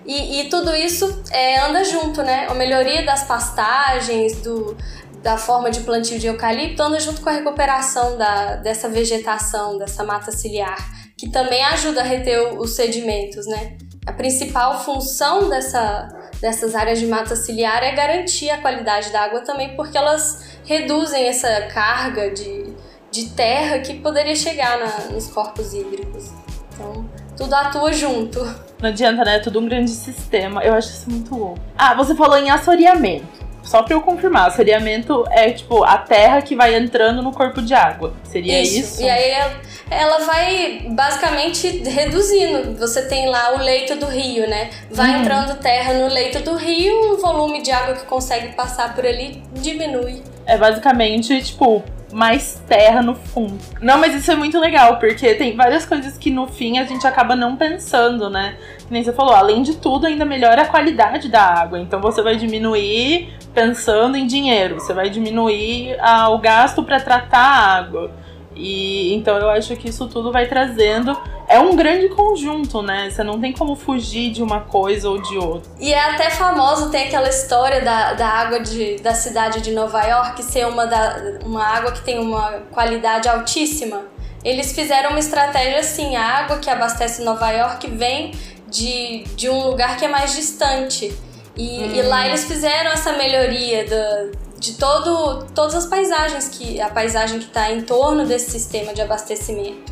[0.06, 2.48] e, e tudo isso é, anda junto, né?
[2.50, 4.76] A melhoria das pastagens, do,
[5.22, 10.04] da forma de plantio de eucalipto, anda junto com a recuperação da, dessa vegetação, dessa
[10.04, 10.78] mata ciliar,
[11.18, 13.78] que também ajuda a reter os sedimentos, né?
[14.06, 16.08] A principal função dessa,
[16.42, 21.28] dessas áreas de mata ciliar é garantir a qualidade da água também, porque elas reduzem
[21.28, 22.74] essa carga de,
[23.12, 26.32] de terra que poderia chegar na, nos corpos hídricos.
[26.74, 28.40] Então, tudo atua junto.
[28.82, 29.36] Não adianta, né?
[29.36, 30.64] É tudo um grande sistema.
[30.64, 31.60] Eu acho isso muito louco.
[31.78, 33.42] Ah, você falou em assoreamento.
[33.64, 37.74] Só pra eu confirmar, assoreamento é tipo a terra que vai entrando no corpo de
[37.74, 38.14] água.
[38.24, 38.80] Seria isso?
[38.80, 39.02] isso?
[39.04, 39.54] E aí
[39.90, 42.76] ela vai basicamente reduzindo.
[42.80, 44.72] Você tem lá o leito do rio, né?
[44.90, 45.22] Vai hum.
[45.22, 49.44] entrando terra no leito do rio, o volume de água que consegue passar por ali
[49.54, 50.24] diminui.
[50.46, 53.58] É basicamente, tipo, mais terra no fundo.
[53.82, 57.06] Não, mas isso é muito legal, porque tem várias coisas que no fim a gente
[57.06, 58.56] acaba não pensando, né?
[58.80, 61.80] Que nem você falou, além de tudo, ainda melhora a qualidade da água.
[61.80, 67.40] Então você vai diminuir pensando em dinheiro, você vai diminuir ah, o gasto para tratar
[67.40, 68.12] a água.
[68.56, 71.18] E então eu acho que isso tudo vai trazendo.
[71.48, 73.10] É um grande conjunto, né?
[73.10, 75.72] Você não tem como fugir de uma coisa ou de outra.
[75.80, 80.02] E é até famoso, tem aquela história da, da água de, da cidade de Nova
[80.04, 84.04] York ser uma, da, uma água que tem uma qualidade altíssima.
[84.44, 88.32] Eles fizeram uma estratégia assim: a água que abastece Nova York vem
[88.68, 91.14] de, de um lugar que é mais distante.
[91.56, 91.92] E, hum.
[91.96, 94.28] e lá eles fizeram essa melhoria da,
[94.62, 99.02] de todo, todas as paisagens que a paisagem que está em torno desse sistema de
[99.02, 99.92] abastecimento.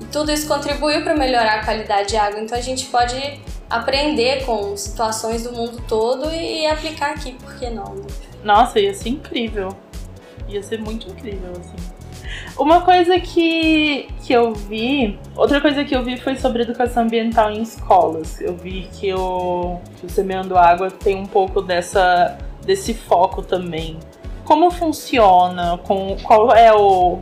[0.00, 2.38] E tudo isso contribuiu para melhorar a qualidade de água.
[2.38, 7.68] Então a gente pode aprender com situações do mundo todo e, aplicar aqui, por que
[7.68, 7.96] não?
[7.96, 8.06] Né?
[8.44, 9.76] Nossa, ia ser incrível.
[10.48, 11.96] Ia ser muito incrível, assim.
[12.56, 17.50] Uma coisa que, que eu vi, outra coisa que eu vi foi sobre educação ambiental
[17.50, 18.40] em escolas.
[18.40, 23.98] Eu vi que o, que o Semeando Água tem um pouco dessa desse foco também.
[24.44, 25.78] Como funciona?
[25.78, 27.18] Com, qual é o,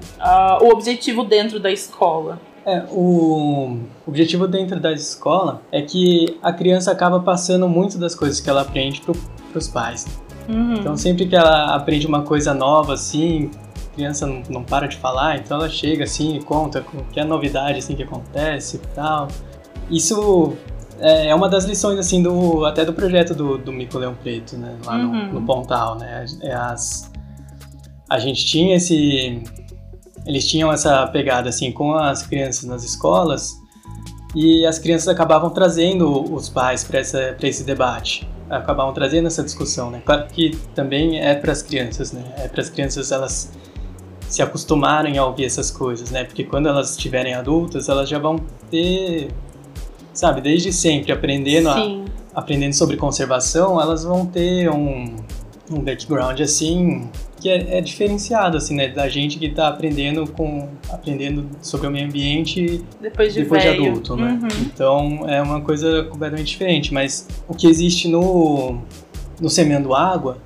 [0.61, 2.39] o objetivo dentro da escola?
[2.67, 8.41] É, o objetivo dentro da escola é que a criança acaba passando muito das coisas
[8.41, 10.07] que ela aprende para os pais.
[10.49, 10.75] Uhum.
[10.75, 13.51] Então, sempre que ela aprende uma coisa nova, assim,
[13.93, 17.21] a criança não, não para de falar, então ela chega assim e conta o que
[17.21, 19.29] é novidade assim que acontece e tal.
[19.91, 20.55] Isso
[21.01, 24.57] é, é uma das lições assim do até do projeto do, do Mico Leão Preto,
[24.57, 25.27] né, lá uhum.
[25.27, 26.25] no, no Pontal, né?
[26.43, 27.11] É as
[28.09, 29.43] a gente tinha esse
[30.27, 33.55] eles tinham essa pegada assim com as crianças nas escolas
[34.35, 40.03] e as crianças acabavam trazendo os pais para esse debate, acabavam trazendo essa discussão, né?
[40.05, 42.25] Claro que também é para as crianças, né?
[42.39, 43.53] É para as crianças elas
[44.29, 46.25] se acostumarem a ouvir essas coisas, né?
[46.25, 48.37] Porque quando elas estiverem adultas, elas já vão
[48.71, 49.29] ter,
[50.15, 55.17] sabe, desde sempre aprendendo, a, aprendendo sobre conservação, elas vão ter um,
[55.71, 57.09] um background assim
[57.41, 58.89] que é, é, diferenciado, assim, né?
[58.89, 63.69] Da gente que está aprendendo com aprendendo sobre o meio ambiente depois de, depois de
[63.69, 64.39] adulto, né?
[64.41, 64.49] Uhum.
[64.63, 66.95] Então é uma coisa completamente diferente.
[66.95, 68.79] Mas o que existe no,
[69.39, 70.39] no Semendo Água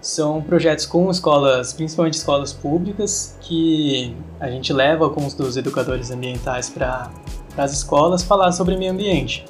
[0.00, 6.68] são projetos com escolas, principalmente escolas públicas, que a gente leva alguns dos educadores ambientais
[6.68, 7.10] para
[7.56, 9.44] as escolas falar sobre meio ambiente.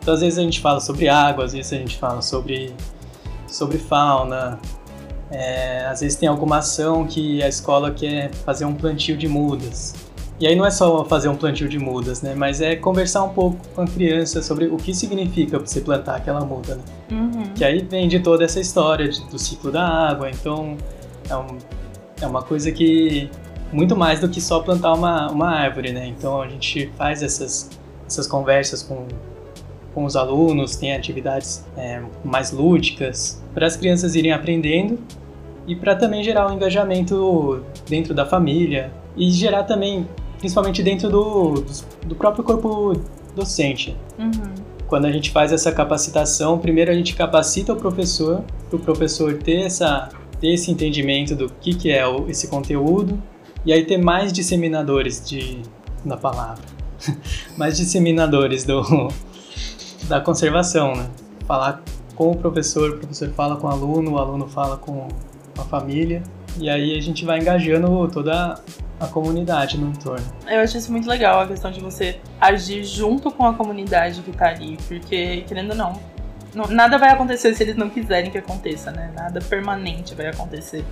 [0.00, 2.74] Então, às vezes a gente fala sobre água, às vezes a gente fala sobre,
[3.46, 4.58] sobre fauna,
[5.30, 9.94] é, às vezes tem alguma ação que a escola quer fazer um plantio de mudas.
[10.40, 12.34] E aí não é só fazer um plantio de mudas, né?
[12.34, 16.40] Mas é conversar um pouco com a criança sobre o que significa você plantar aquela
[16.44, 16.82] muda, né?
[17.12, 17.44] Uhum.
[17.54, 20.28] Que aí vem de toda essa história de, do ciclo da água.
[20.28, 20.76] Então
[21.30, 21.58] é, um,
[22.20, 23.30] é uma coisa que
[23.72, 26.06] muito mais do que só plantar uma, uma árvore, né?
[26.06, 27.70] Então a gente faz essas,
[28.06, 29.06] essas conversas com,
[29.94, 34.98] com os alunos, tem atividades é, mais lúdicas para as crianças irem aprendendo
[35.66, 40.06] e para também gerar um engajamento dentro da família e gerar também,
[40.38, 41.64] principalmente dentro do,
[42.06, 43.00] do próprio corpo
[43.34, 43.96] docente.
[44.18, 44.54] Uhum.
[44.86, 49.34] Quando a gente faz essa capacitação, primeiro a gente capacita o professor, para o professor
[49.38, 53.18] ter, essa, ter esse entendimento do que, que é esse conteúdo,
[53.64, 55.62] e aí ter mais disseminadores de,
[56.04, 56.64] da palavra,
[57.56, 58.82] mais disseminadores do,
[60.08, 61.08] da conservação, né?
[61.46, 61.82] Falar
[62.14, 65.08] com o professor, o professor fala com o aluno, o aluno fala com
[65.58, 66.22] a família.
[66.58, 68.60] E aí a gente vai engajando toda
[69.00, 70.24] a comunidade no entorno.
[70.46, 74.32] Eu acho isso muito legal, a questão de você agir junto com a comunidade que
[74.32, 76.00] tá ali, porque, querendo ou não,
[76.54, 79.10] não nada vai acontecer se eles não quiserem que aconteça, né?
[79.16, 80.84] Nada permanente vai acontecer.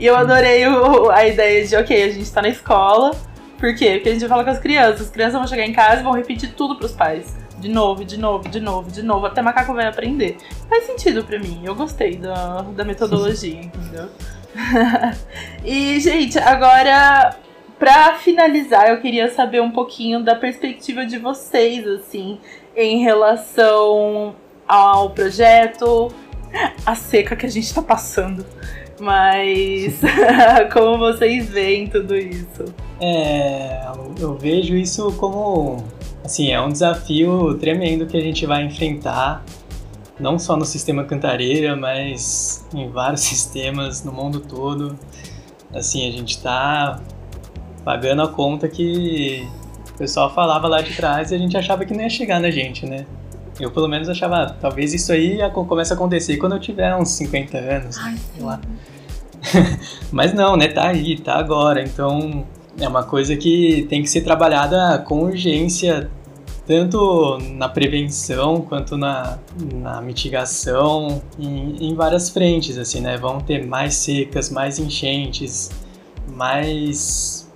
[0.00, 3.10] E eu adorei o, a ideia de, ok, a gente tá na escola,
[3.58, 3.92] por quê?
[3.96, 6.12] Porque a gente fala com as crianças, as crianças vão chegar em casa e vão
[6.12, 9.86] repetir tudo pros pais de novo, de novo, de novo, de novo, até macaco vai
[9.86, 10.38] aprender.
[10.68, 14.08] Faz sentido para mim, eu gostei da, da metodologia, entendeu?
[15.62, 17.36] e, gente, agora,
[17.78, 22.40] para finalizar, eu queria saber um pouquinho da perspectiva de vocês, assim,
[22.74, 24.34] em relação
[24.66, 26.10] ao projeto,
[26.86, 28.46] a seca que a gente tá passando.
[29.00, 30.00] Mas
[30.72, 32.64] como vocês veem tudo isso?
[33.00, 33.86] É,
[34.18, 35.82] eu vejo isso como
[36.24, 39.42] Assim, é um desafio tremendo que a gente vai enfrentar,
[40.18, 44.98] não só no sistema Cantareira, mas em vários sistemas no mundo todo.
[45.74, 47.00] Assim, a gente está
[47.84, 49.48] pagando a conta que
[49.94, 52.50] o pessoal falava lá de trás e a gente achava que não ia chegar na
[52.50, 53.06] gente, né?
[53.60, 57.10] Eu pelo menos achava, ah, talvez isso aí comece a acontecer quando eu tiver uns
[57.10, 58.60] 50 anos, Ai, sei lá.
[60.10, 60.68] Mas não, né?
[60.68, 61.82] Tá aí, tá agora.
[61.82, 62.44] Então
[62.78, 66.10] é uma coisa que tem que ser trabalhada com urgência
[66.66, 69.38] tanto na prevenção quanto na,
[69.74, 73.16] na mitigação, em, em várias frentes, assim, né?
[73.16, 75.70] Vão ter mais secas, mais enchentes,
[76.28, 77.50] mais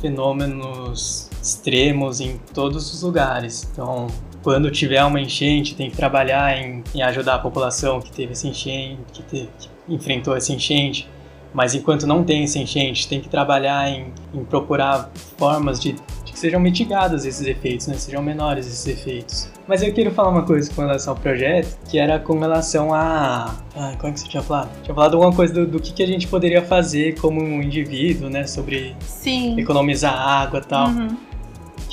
[0.00, 3.68] fenômenos extremos em todos os lugares.
[3.72, 4.06] Então,
[4.42, 8.46] quando tiver uma enchente, tem que trabalhar em, em ajudar a população que teve essa
[8.46, 11.08] enchente, que, teve, que enfrentou essa enchente.
[11.54, 15.94] Mas enquanto não tem essa enchente, tem que trabalhar em, em procurar formas de
[16.42, 17.94] sejam mitigados esses efeitos, né?
[17.94, 19.48] sejam menores esses efeitos.
[19.68, 23.54] Mas eu quero falar uma coisa com relação ao projeto, que era com relação a.
[23.76, 24.70] Ah, como é que você tinha falado?
[24.82, 28.28] Tinha falado alguma coisa do, do que, que a gente poderia fazer como um indivíduo,
[28.28, 28.44] né?
[28.44, 29.58] Sobre Sim.
[29.60, 30.88] economizar água e tal.
[30.88, 31.16] Uhum.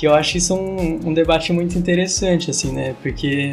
[0.00, 2.96] Que eu acho isso um, um debate muito interessante, assim, né?
[3.02, 3.52] Porque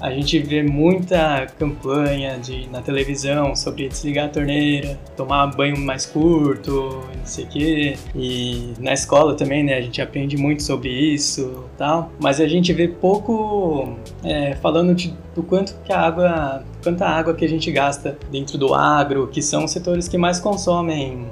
[0.00, 6.06] a gente vê muita campanha de, na televisão sobre desligar a torneira, tomar banho mais
[6.06, 7.96] curto, não sei o quê.
[8.14, 12.12] E na escola também, né, a gente aprende muito sobre isso tal.
[12.20, 17.34] Mas a gente vê pouco é, falando de, do quanto que a água, quanta água
[17.34, 21.26] que a gente gasta dentro do agro, que são os setores que mais consomem,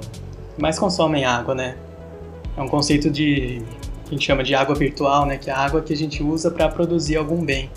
[0.57, 1.77] mais consomem água, né?
[2.57, 3.61] É um conceito de
[4.03, 6.21] que a gente chama de água virtual, né, que é a água que a gente
[6.21, 7.69] usa para produzir algum bem,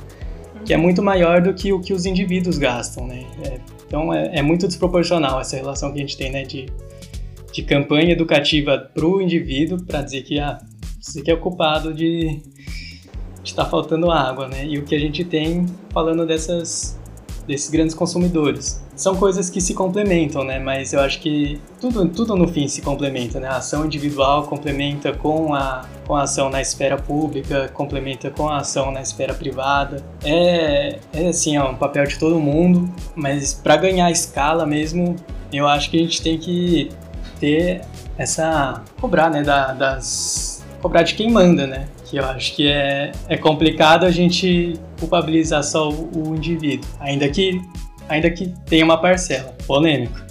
[0.64, 3.24] que é muito maior do que o que os indivíduos gastam, né?
[3.44, 6.66] É, então é, é, muito desproporcional essa relação que a gente tem, né, de,
[7.52, 10.58] de campanha educativa para o indivíduo para dizer que ah,
[11.00, 12.42] você que é ocupado de
[13.44, 14.66] estar tá faltando água, né?
[14.66, 16.95] E o que a gente tem falando dessas
[17.46, 18.82] desses grandes consumidores.
[18.94, 20.58] São coisas que se complementam, né?
[20.58, 23.48] Mas eu acho que tudo, tudo no fim se complementa, né?
[23.48, 28.58] A ação individual complementa com a, com a ação na esfera pública, complementa com a
[28.58, 30.02] ação na esfera privada.
[30.24, 35.16] É, é assim, é um papel de todo mundo, mas para ganhar escala mesmo,
[35.52, 36.90] eu acho que a gente tem que
[37.38, 37.82] ter
[38.18, 41.88] essa cobrar, né, da, das cobrar de quem manda, né?
[42.08, 47.28] Que eu acho que é, é complicado a gente culpabilizar só o, o indivíduo, ainda
[47.28, 47.60] que,
[48.08, 49.54] ainda que tenha uma parcela.
[49.66, 50.25] Polêmico.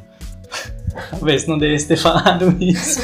[1.09, 3.01] Talvez não devesse ter falado isso.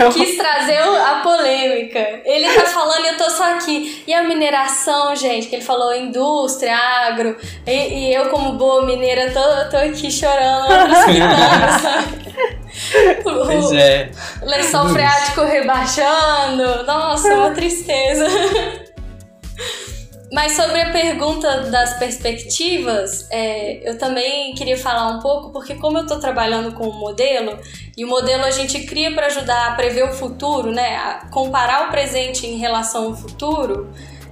[0.00, 0.10] Eu...
[0.10, 2.20] Quis trazer a polêmica.
[2.24, 4.02] Ele tá falando e eu tô só aqui.
[4.06, 7.36] E a mineração, gente, que ele falou indústria, agro.
[7.66, 10.68] E, e eu, como boa mineira, tô, tô aqui chorando,
[13.22, 14.10] Pois é.
[14.42, 16.84] Lençol freático rebaixando.
[16.84, 18.26] Nossa, uma tristeza.
[20.34, 25.96] Mas sobre a pergunta das perspectivas, é, eu também queria falar um pouco, porque como
[25.96, 27.56] eu estou trabalhando com o modelo,
[27.96, 31.86] e o modelo a gente cria para ajudar a prever o futuro, né, a comparar
[31.86, 33.88] o presente em relação ao futuro,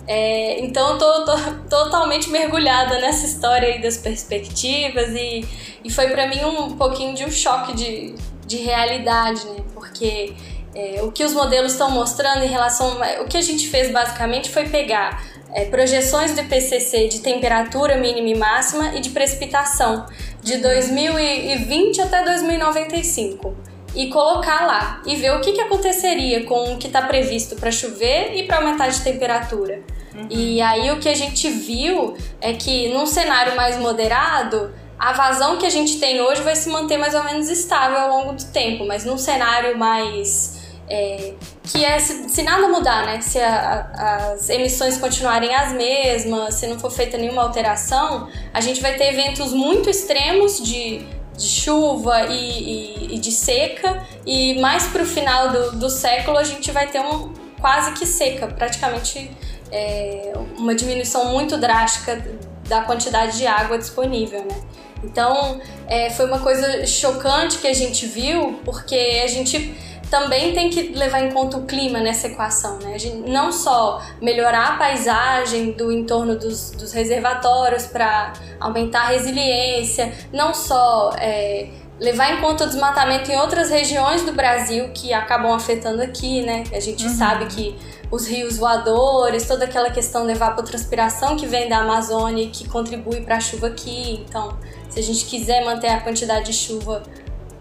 [0.09, 1.37] é, então tô, tô,
[1.71, 5.47] totalmente mergulhada nessa história aí das perspectivas e,
[5.85, 8.13] e foi para mim um pouquinho de um choque de,
[8.45, 10.35] de realidade, né, porque
[10.75, 12.99] é, o que os modelos estão mostrando em relação.
[13.21, 15.23] O que a gente fez basicamente foi pegar
[15.53, 20.07] é, projeções do IPCC de temperatura mínima e máxima e de precipitação
[20.43, 23.55] de 2020 até 2095
[23.95, 27.71] e colocar lá e ver o que, que aconteceria com o que está previsto para
[27.71, 29.83] chover e para aumentar de temperatura.
[30.15, 30.27] Uhum.
[30.31, 35.59] E aí o que a gente viu é que num cenário mais moderado a vazão
[35.59, 38.45] que a gente tem hoje vai se manter mais ou menos estável ao longo do
[38.47, 43.21] tempo, mas num cenário mais é, que é se, se, nada mudar, né?
[43.21, 48.81] Se a, as emissões continuarem as mesmas, se não for feita nenhuma alteração, a gente
[48.81, 51.07] vai ter eventos muito extremos de,
[51.37, 56.37] de chuva e, e, e, de seca, e mais para o final do, do século
[56.37, 59.31] a gente vai ter um quase que seca, praticamente
[59.71, 62.23] é, uma diminuição muito drástica
[62.69, 64.61] da quantidade de água disponível, né?
[65.05, 69.75] Então, é, foi uma coisa chocante que a gente viu, porque a gente
[70.13, 72.95] também tem que levar em conta o clima nessa equação, né?
[72.95, 79.07] A gente não só melhorar a paisagem do entorno dos, dos reservatórios para aumentar a
[79.07, 85.15] resiliência, não só é, levar em conta o desmatamento em outras regiões do Brasil que
[85.15, 86.65] acabam afetando aqui, né?
[86.75, 87.17] A gente uhum.
[87.17, 87.75] sabe que
[88.11, 93.23] os rios voadores, toda aquela questão da evapotranspiração que vem da Amazônia e que contribui
[93.23, 94.23] para a chuva aqui.
[94.29, 94.59] Então,
[94.91, 97.03] se a gente quiser manter a quantidade de chuva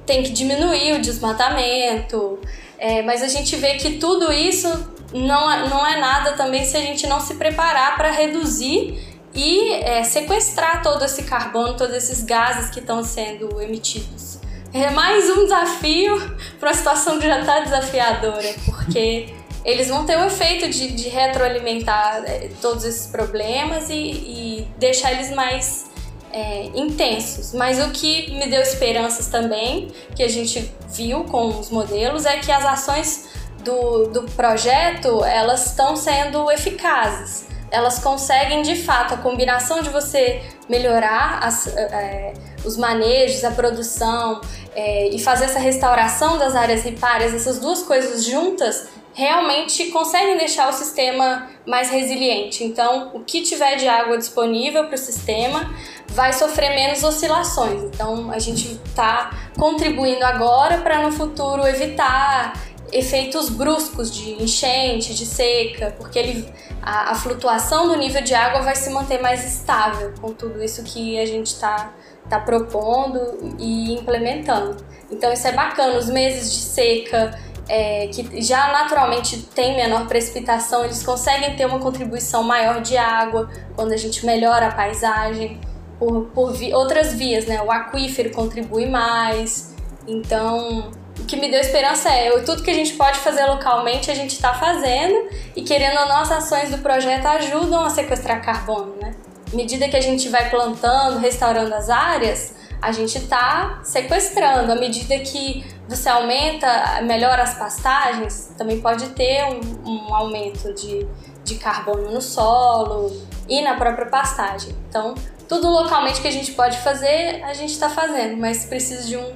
[0.05, 2.39] tem que diminuir o desmatamento,
[2.77, 4.67] é, mas a gente vê que tudo isso
[5.13, 8.99] não, é, não é nada também se a gente não se preparar para reduzir
[9.33, 14.39] e é, sequestrar todo esse carbono, todos esses gases que estão sendo emitidos.
[14.73, 16.17] É mais um desafio
[16.59, 19.33] para uma situação que já está desafiadora, porque
[19.63, 25.11] eles vão ter o efeito de, de retroalimentar é, todos esses problemas e, e deixar
[25.11, 25.90] eles mais
[26.31, 27.53] é, intensos.
[27.53, 32.37] Mas o que me deu esperanças também, que a gente viu com os modelos, é
[32.37, 33.29] que as ações
[33.63, 37.47] do, do projeto elas estão sendo eficazes.
[37.69, 42.33] Elas conseguem de fato a combinação de você melhorar as, é,
[42.65, 44.41] os manejos, a produção
[44.75, 50.69] é, e fazer essa restauração das áreas ripárias, essas duas coisas juntas realmente conseguem deixar
[50.69, 52.63] o sistema mais resiliente.
[52.63, 55.73] Então, o que tiver de água disponível para o sistema
[56.07, 57.83] vai sofrer menos oscilações.
[57.83, 62.53] Então, a gente está contribuindo agora para no futuro evitar
[62.91, 68.61] efeitos bruscos de enchente, de seca, porque ele, a, a, flutuação do nível de água
[68.61, 71.93] vai se manter mais estável com tudo isso que a gente está
[72.29, 74.77] tá propondo e implementando.
[75.09, 75.97] Então, isso é bacana.
[75.97, 77.37] Os meses de seca
[77.67, 83.49] é, que já naturalmente tem menor precipitação, eles conseguem ter uma contribuição maior de água
[83.75, 85.59] quando a gente melhora a paisagem
[85.97, 87.61] por, por vi outras vias, né?
[87.61, 89.75] O aquífero contribui mais.
[90.07, 94.15] Então, o que me deu esperança é tudo que a gente pode fazer localmente a
[94.15, 98.95] gente está fazendo e querendo ou não as ações do projeto ajudam a sequestrar carbono,
[98.99, 99.13] né?
[99.51, 104.71] À medida que a gente vai plantando, restaurando as áreas, a gente está sequestrando.
[104.71, 111.05] À medida que você aumenta, melhora as pastagens, também pode ter um, um aumento de,
[111.43, 113.11] de carbono no solo
[113.49, 114.73] e na própria pastagem.
[114.87, 115.13] Então,
[115.49, 119.33] tudo localmente que a gente pode fazer, a gente está fazendo, mas precisa de um,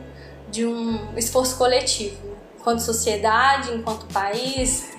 [0.49, 2.17] de um esforço coletivo,
[2.57, 4.97] enquanto sociedade, enquanto país,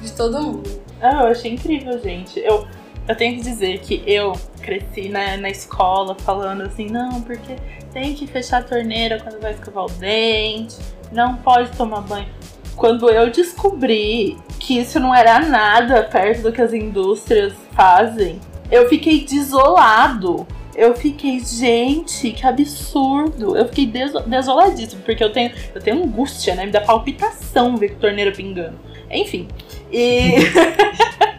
[0.00, 0.82] de todo mundo.
[0.98, 2.40] Ah, eu achei incrível, gente.
[2.40, 2.66] Eu,
[3.06, 7.56] eu tenho que dizer que eu cresci né, na escola falando assim, não, porque
[7.92, 10.76] tem que fechar a torneira quando vai escovar o dente,
[11.10, 12.28] não pode tomar banho.
[12.74, 18.40] Quando eu descobri que isso não era nada perto do que as indústrias fazem,
[18.70, 20.46] eu fiquei desolado.
[20.74, 23.54] Eu fiquei, gente, que absurdo.
[23.54, 23.92] Eu fiquei
[24.26, 26.64] desoladíssimo, porque eu tenho, eu tenho angústia, né?
[26.64, 28.80] Me dá palpitação ver torneira pingando.
[29.10, 29.48] Enfim.
[29.92, 30.36] E.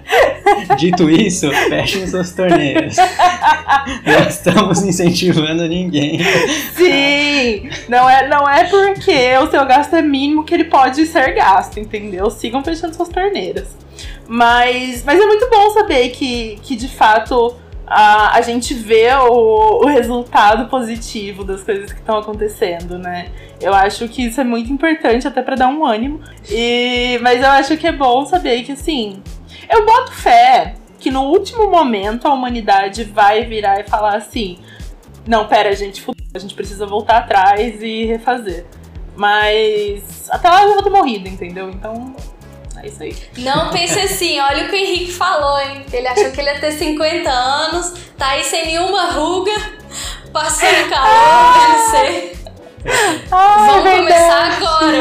[0.78, 2.96] Dito isso, fechem suas torneiras.
[4.06, 6.20] Não estamos incentivando ninguém.
[6.76, 7.70] Sim!
[7.90, 11.80] Não é, não é porque o seu gasto é mínimo que ele pode ser gasto,
[11.80, 12.30] entendeu?
[12.30, 13.68] Sigam fechando suas torneiras.
[14.28, 19.84] Mas, mas é muito bom saber que, que de fato a, a gente vê o,
[19.84, 23.28] o resultado positivo das coisas que estão acontecendo, né?
[23.62, 26.20] Eu acho que isso é muito importante até para dar um ânimo.
[26.50, 29.22] E, mas eu acho que é bom saber que assim,
[29.70, 34.58] eu boto fé que no último momento a humanidade vai virar e falar assim:
[35.26, 38.66] não, pera, gente, a gente precisa voltar atrás e refazer.
[39.16, 41.70] Mas até lá eu vou ter morrido, entendeu?
[41.70, 42.16] Então
[42.82, 43.16] é isso aí.
[43.38, 45.86] Não pense assim, olha o que o Henrique falou, hein?
[45.92, 49.54] Ele achou que ele ia ter 50 anos, tá aí sem nenhuma ruga,
[50.32, 52.43] passando calor, deve ser.
[52.86, 54.02] Ai, Vamos verdade.
[54.04, 54.98] começar agora.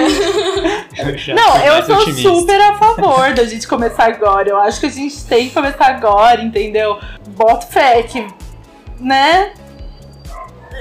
[1.34, 2.28] Não, eu sou otimista.
[2.28, 4.48] super a favor da gente começar agora.
[4.48, 6.98] Eu acho que a gente tem que começar agora, entendeu?
[7.30, 8.26] Bota fé que,
[9.00, 9.52] né?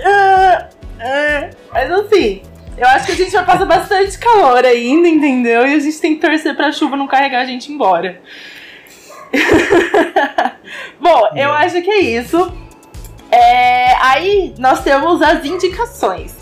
[0.03, 2.41] Uh, uh, mas assim,
[2.77, 5.67] eu acho que a gente vai passar bastante calor ainda, entendeu?
[5.67, 8.21] E a gente tem que torcer pra chuva não carregar a gente embora.
[10.99, 12.51] Bom, eu acho que é isso.
[13.31, 16.40] É, aí nós temos as indicações.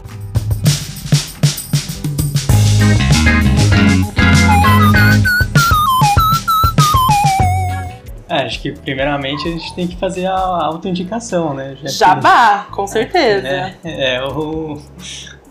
[8.30, 11.76] É, acho que primeiramente a gente tem que fazer a autoindicação, né?
[11.82, 13.48] Já Jabá, que, com certeza.
[13.48, 14.80] É, é, o,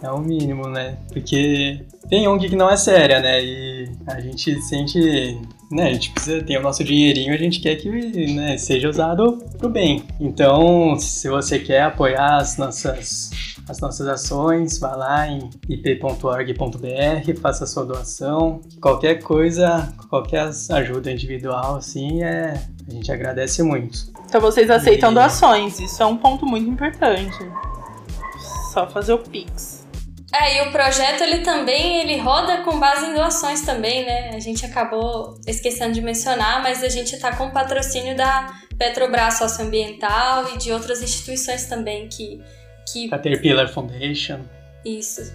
[0.01, 0.97] é o mínimo, né?
[1.13, 3.43] Porque tem ONG que não é séria, né?
[3.43, 5.39] E a gente sente.
[5.71, 7.91] Né, a gente precisa ter o nosso dinheirinho, a gente quer que
[8.33, 10.03] né, seja usado pro bem.
[10.19, 13.31] Então, se você quer apoiar as nossas,
[13.69, 18.61] as nossas ações, vá lá em ip.org.br, faça a sua doação.
[18.81, 24.11] Qualquer coisa, qualquer ajuda individual, assim, é, a gente agradece muito.
[24.27, 25.15] Então vocês aceitam e...
[25.15, 27.37] doações, isso é um ponto muito importante.
[28.73, 29.87] Só fazer o Pix.
[30.33, 34.31] É, e o projeto ele também ele roda com base em doações também, né?
[34.35, 40.55] A gente acabou esquecendo de mencionar, mas a gente está com patrocínio da Petrobras Socioambiental
[40.55, 42.41] e de outras instituições também que.
[42.93, 43.09] Que...
[43.09, 44.41] Caterpillar Foundation.
[44.85, 45.33] Isso.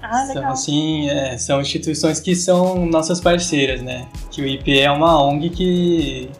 [0.00, 0.34] Ah, legal.
[0.34, 4.08] São, assim, é, são instituições que são nossas parceiras, né?
[4.30, 6.30] Que o IP é uma ONG que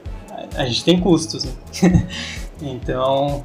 [0.54, 1.52] a gente tem custos, né?
[2.62, 3.44] então,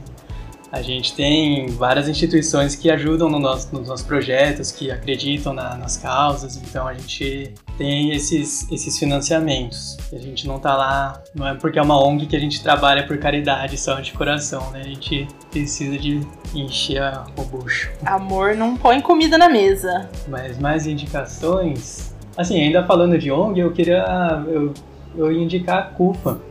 [0.74, 5.76] a gente tem várias instituições que ajudam no nosso, nos nossos projetos, que acreditam na,
[5.78, 9.95] nas causas, então a gente tem esses, esses financiamentos.
[10.11, 13.05] A gente não tá lá, não é porque é uma ONG que a gente trabalha
[13.05, 14.82] por caridade só de coração, né?
[14.82, 16.21] A gente precisa de
[16.55, 17.03] encher
[17.38, 17.91] o bucho.
[18.03, 20.09] Amor não põe comida na mesa.
[20.28, 22.15] Mas mais indicações?
[22.36, 24.43] Assim, ainda falando de ONG, eu queria.
[24.47, 24.74] Eu,
[25.15, 26.41] eu ia indicar a CUFA,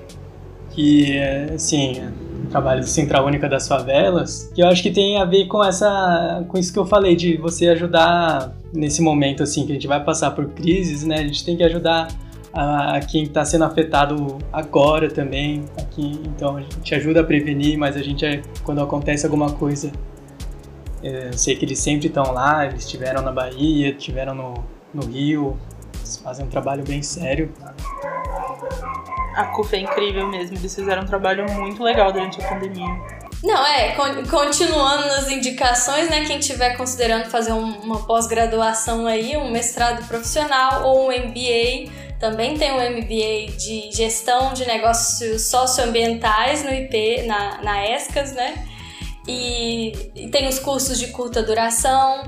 [0.74, 1.18] que,
[1.54, 2.00] assim,
[2.52, 6.44] trabalho do Central Única das Favelas, que eu acho que tem a ver com essa
[6.48, 10.04] com isso que eu falei de você ajudar nesse momento assim que a gente vai
[10.04, 11.16] passar por crises, né?
[11.16, 12.08] A gente tem que ajudar
[12.52, 17.78] a, a quem está sendo afetado agora também, aqui, então a gente ajuda a prevenir,
[17.78, 19.90] mas a gente quando acontece alguma coisa,
[21.02, 24.54] é, eu sei que eles sempre estão lá, eles estiveram na Bahia, estiveram no,
[24.92, 25.56] no Rio,
[25.96, 27.50] eles fazem um trabalho bem sério.
[29.34, 33.22] A CUF é incrível mesmo, eles fizeram um trabalho muito legal durante a pandemia.
[33.42, 33.96] Não, é,
[34.30, 36.24] continuando nas indicações, né?
[36.24, 42.70] Quem estiver considerando fazer uma pós-graduação aí, um mestrado profissional ou um MBA, também tem
[42.70, 48.64] um MBA de gestão de negócios socioambientais no IP, na, na ESCAS, né?
[49.26, 52.22] E, e tem os cursos de curta duração.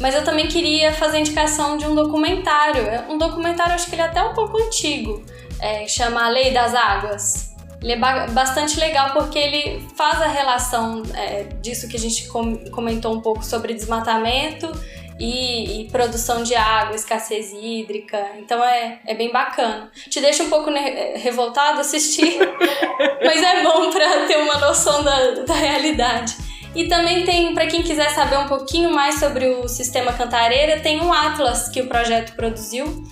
[0.00, 2.84] Mas eu também queria fazer indicação de um documentário.
[3.08, 5.24] Um documentário, acho que ele é até um pouco antigo,
[5.60, 7.54] é, chama A Lei das Águas.
[7.82, 12.56] ele é bastante legal porque ele faz a relação é, disso que a gente com
[12.70, 14.70] comentou um pouco sobre desmatamento
[15.18, 18.24] e, e, produção de água, escassez hídrica.
[18.38, 19.90] Então é, é bem bacana.
[20.08, 20.70] Te deixa um pouco
[21.16, 22.38] revoltado assistir,
[23.24, 26.36] mas é bom para ter uma noção da, da realidade.
[26.74, 31.00] E também tem, para quem quiser saber um pouquinho mais sobre o sistema Cantareira, tem
[31.00, 33.04] um atlas que o projeto produziu,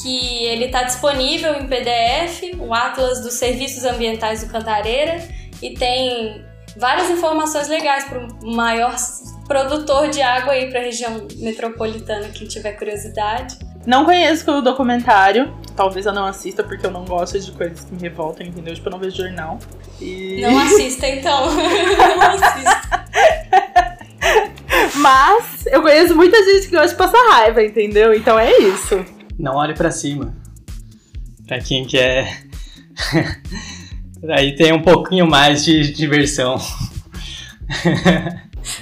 [0.00, 5.22] que ele está disponível em PDF, o Atlas dos Serviços Ambientais do Cantareira,
[5.60, 6.44] e tem
[6.76, 8.94] várias informações legais para o maior
[9.46, 13.58] produtor de água aí para a região metropolitana, quem tiver curiosidade.
[13.84, 17.94] Não conheço o documentário, talvez eu não assista porque eu não gosto de coisas que
[17.94, 18.74] me revoltam, entendeu?
[18.74, 19.58] Tipo, eu não vejo jornal.
[20.00, 20.40] E...
[20.40, 21.46] Não assista então.
[21.52, 23.02] não assista.
[24.96, 28.14] Mas eu conheço muita gente que gosta de passar raiva, entendeu?
[28.14, 29.04] Então é isso.
[29.38, 30.34] Não olhe para cima.
[31.46, 32.44] Pra quem quer.
[34.30, 36.56] Aí tem um pouquinho mais de diversão.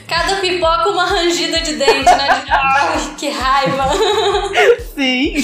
[0.07, 2.45] Cada pipoca uma rangida de dente, né?
[2.51, 3.89] Ai, que raiva!
[4.95, 5.35] Sim!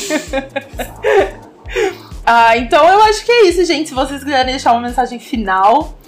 [2.27, 3.89] ah, então eu acho que é isso, gente.
[3.89, 5.99] Se vocês quiserem deixar uma mensagem final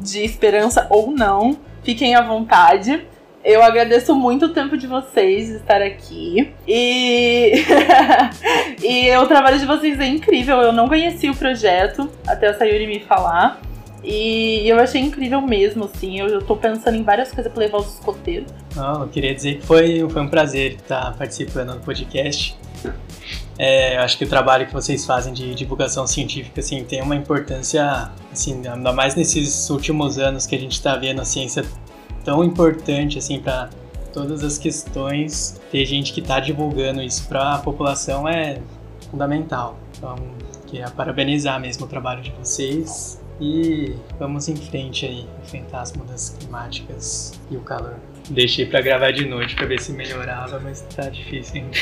[0.00, 3.06] de esperança ou não, fiquem à vontade.
[3.44, 6.52] Eu agradeço muito o tempo de vocês estar aqui.
[6.66, 7.64] E.
[8.82, 10.56] e o trabalho de vocês é incrível.
[10.58, 13.60] Eu não conhecia o projeto até a Sayuri me falar.
[14.02, 16.18] E eu achei incrível mesmo, assim.
[16.18, 18.50] Eu, eu tô pensando em várias coisas pra levar os escoteiros.
[18.74, 22.56] Não, eu queria dizer que foi, foi um prazer estar participando do podcast.
[23.58, 27.16] É, eu acho que o trabalho que vocês fazem de divulgação científica assim, tem uma
[27.16, 31.64] importância, assim, ainda mais nesses últimos anos que a gente está vendo a ciência
[32.24, 33.70] tão importante assim para
[34.12, 35.60] todas as questões.
[35.70, 38.60] Ter gente que está divulgando isso para a população é
[39.10, 39.78] fundamental.
[39.96, 40.16] Então,
[40.66, 46.36] queria parabenizar mesmo o trabalho de vocês e vamos em frente aí, enfrentar as mudanças
[46.36, 47.94] climáticas e o calor.
[48.28, 51.78] Deixei para gravar de noite para ver se melhorava, mas tá difícil ainda.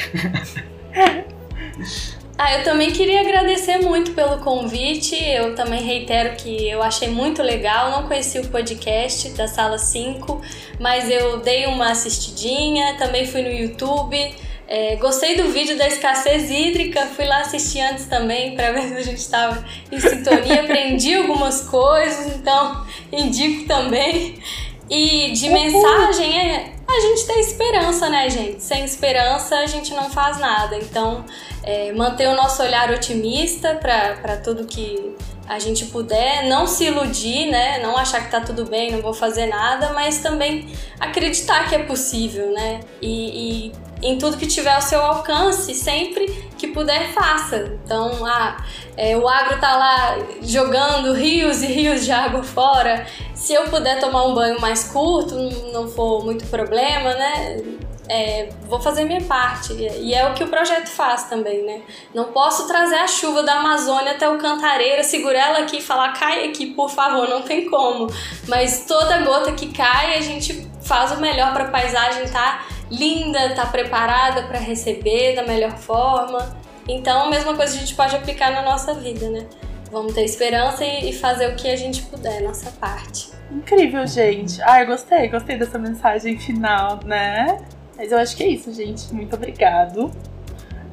[2.38, 5.14] Ah, eu também queria agradecer muito pelo convite.
[5.14, 7.90] Eu também reitero que eu achei muito legal.
[7.90, 10.42] Não conheci o podcast da Sala 5,
[10.78, 12.96] mas eu dei uma assistidinha.
[12.98, 14.34] Também fui no YouTube.
[14.68, 18.94] É, gostei do vídeo da escassez hídrica, fui lá assistir antes também para ver se
[18.94, 24.42] a gente estava em sintonia, aprendi algumas coisas, então indico também.
[24.90, 28.62] E de mensagem é a gente tem esperança, né, gente?
[28.62, 30.76] Sem esperança a gente não faz nada.
[30.76, 31.24] Então,
[31.66, 35.14] é, manter o nosso olhar otimista para tudo que
[35.48, 37.78] a gente puder, não se iludir, né?
[37.80, 41.82] Não achar que tá tudo bem, não vou fazer nada, mas também acreditar que é
[41.84, 42.80] possível, né?
[43.00, 46.26] E, e em tudo que tiver ao seu alcance, sempre
[46.58, 47.78] que puder, faça.
[47.84, 48.56] Então, ah,
[48.96, 53.06] é, o agro tá lá jogando rios e rios de água fora.
[53.34, 55.34] Se eu puder tomar um banho mais curto,
[55.72, 57.62] não for muito problema, né?
[58.08, 59.72] É, vou fazer minha parte.
[59.72, 61.82] E é o que o projeto faz também, né?
[62.14, 66.12] Não posso trazer a chuva da Amazônia até o Cantareira, segurar ela aqui e falar,
[66.12, 68.06] cai aqui, por favor, não tem como.
[68.46, 72.76] Mas toda gota que cai, a gente faz o melhor para a paisagem estar tá
[72.90, 76.56] linda, tá preparada para receber da melhor forma.
[76.88, 79.46] Então, a mesma coisa a gente pode aplicar na nossa vida, né?
[79.90, 83.30] Vamos ter esperança e fazer o que a gente puder, nossa parte.
[83.50, 84.60] Incrível, gente.
[84.62, 87.58] Ah, gostei, gostei dessa mensagem final, né?
[87.96, 89.12] Mas eu acho que é isso, gente.
[89.12, 90.10] Muito obrigado.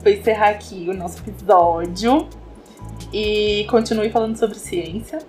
[0.01, 2.27] Vou encerrar aqui o nosso episódio.
[3.11, 5.19] E continue falando sobre ciência.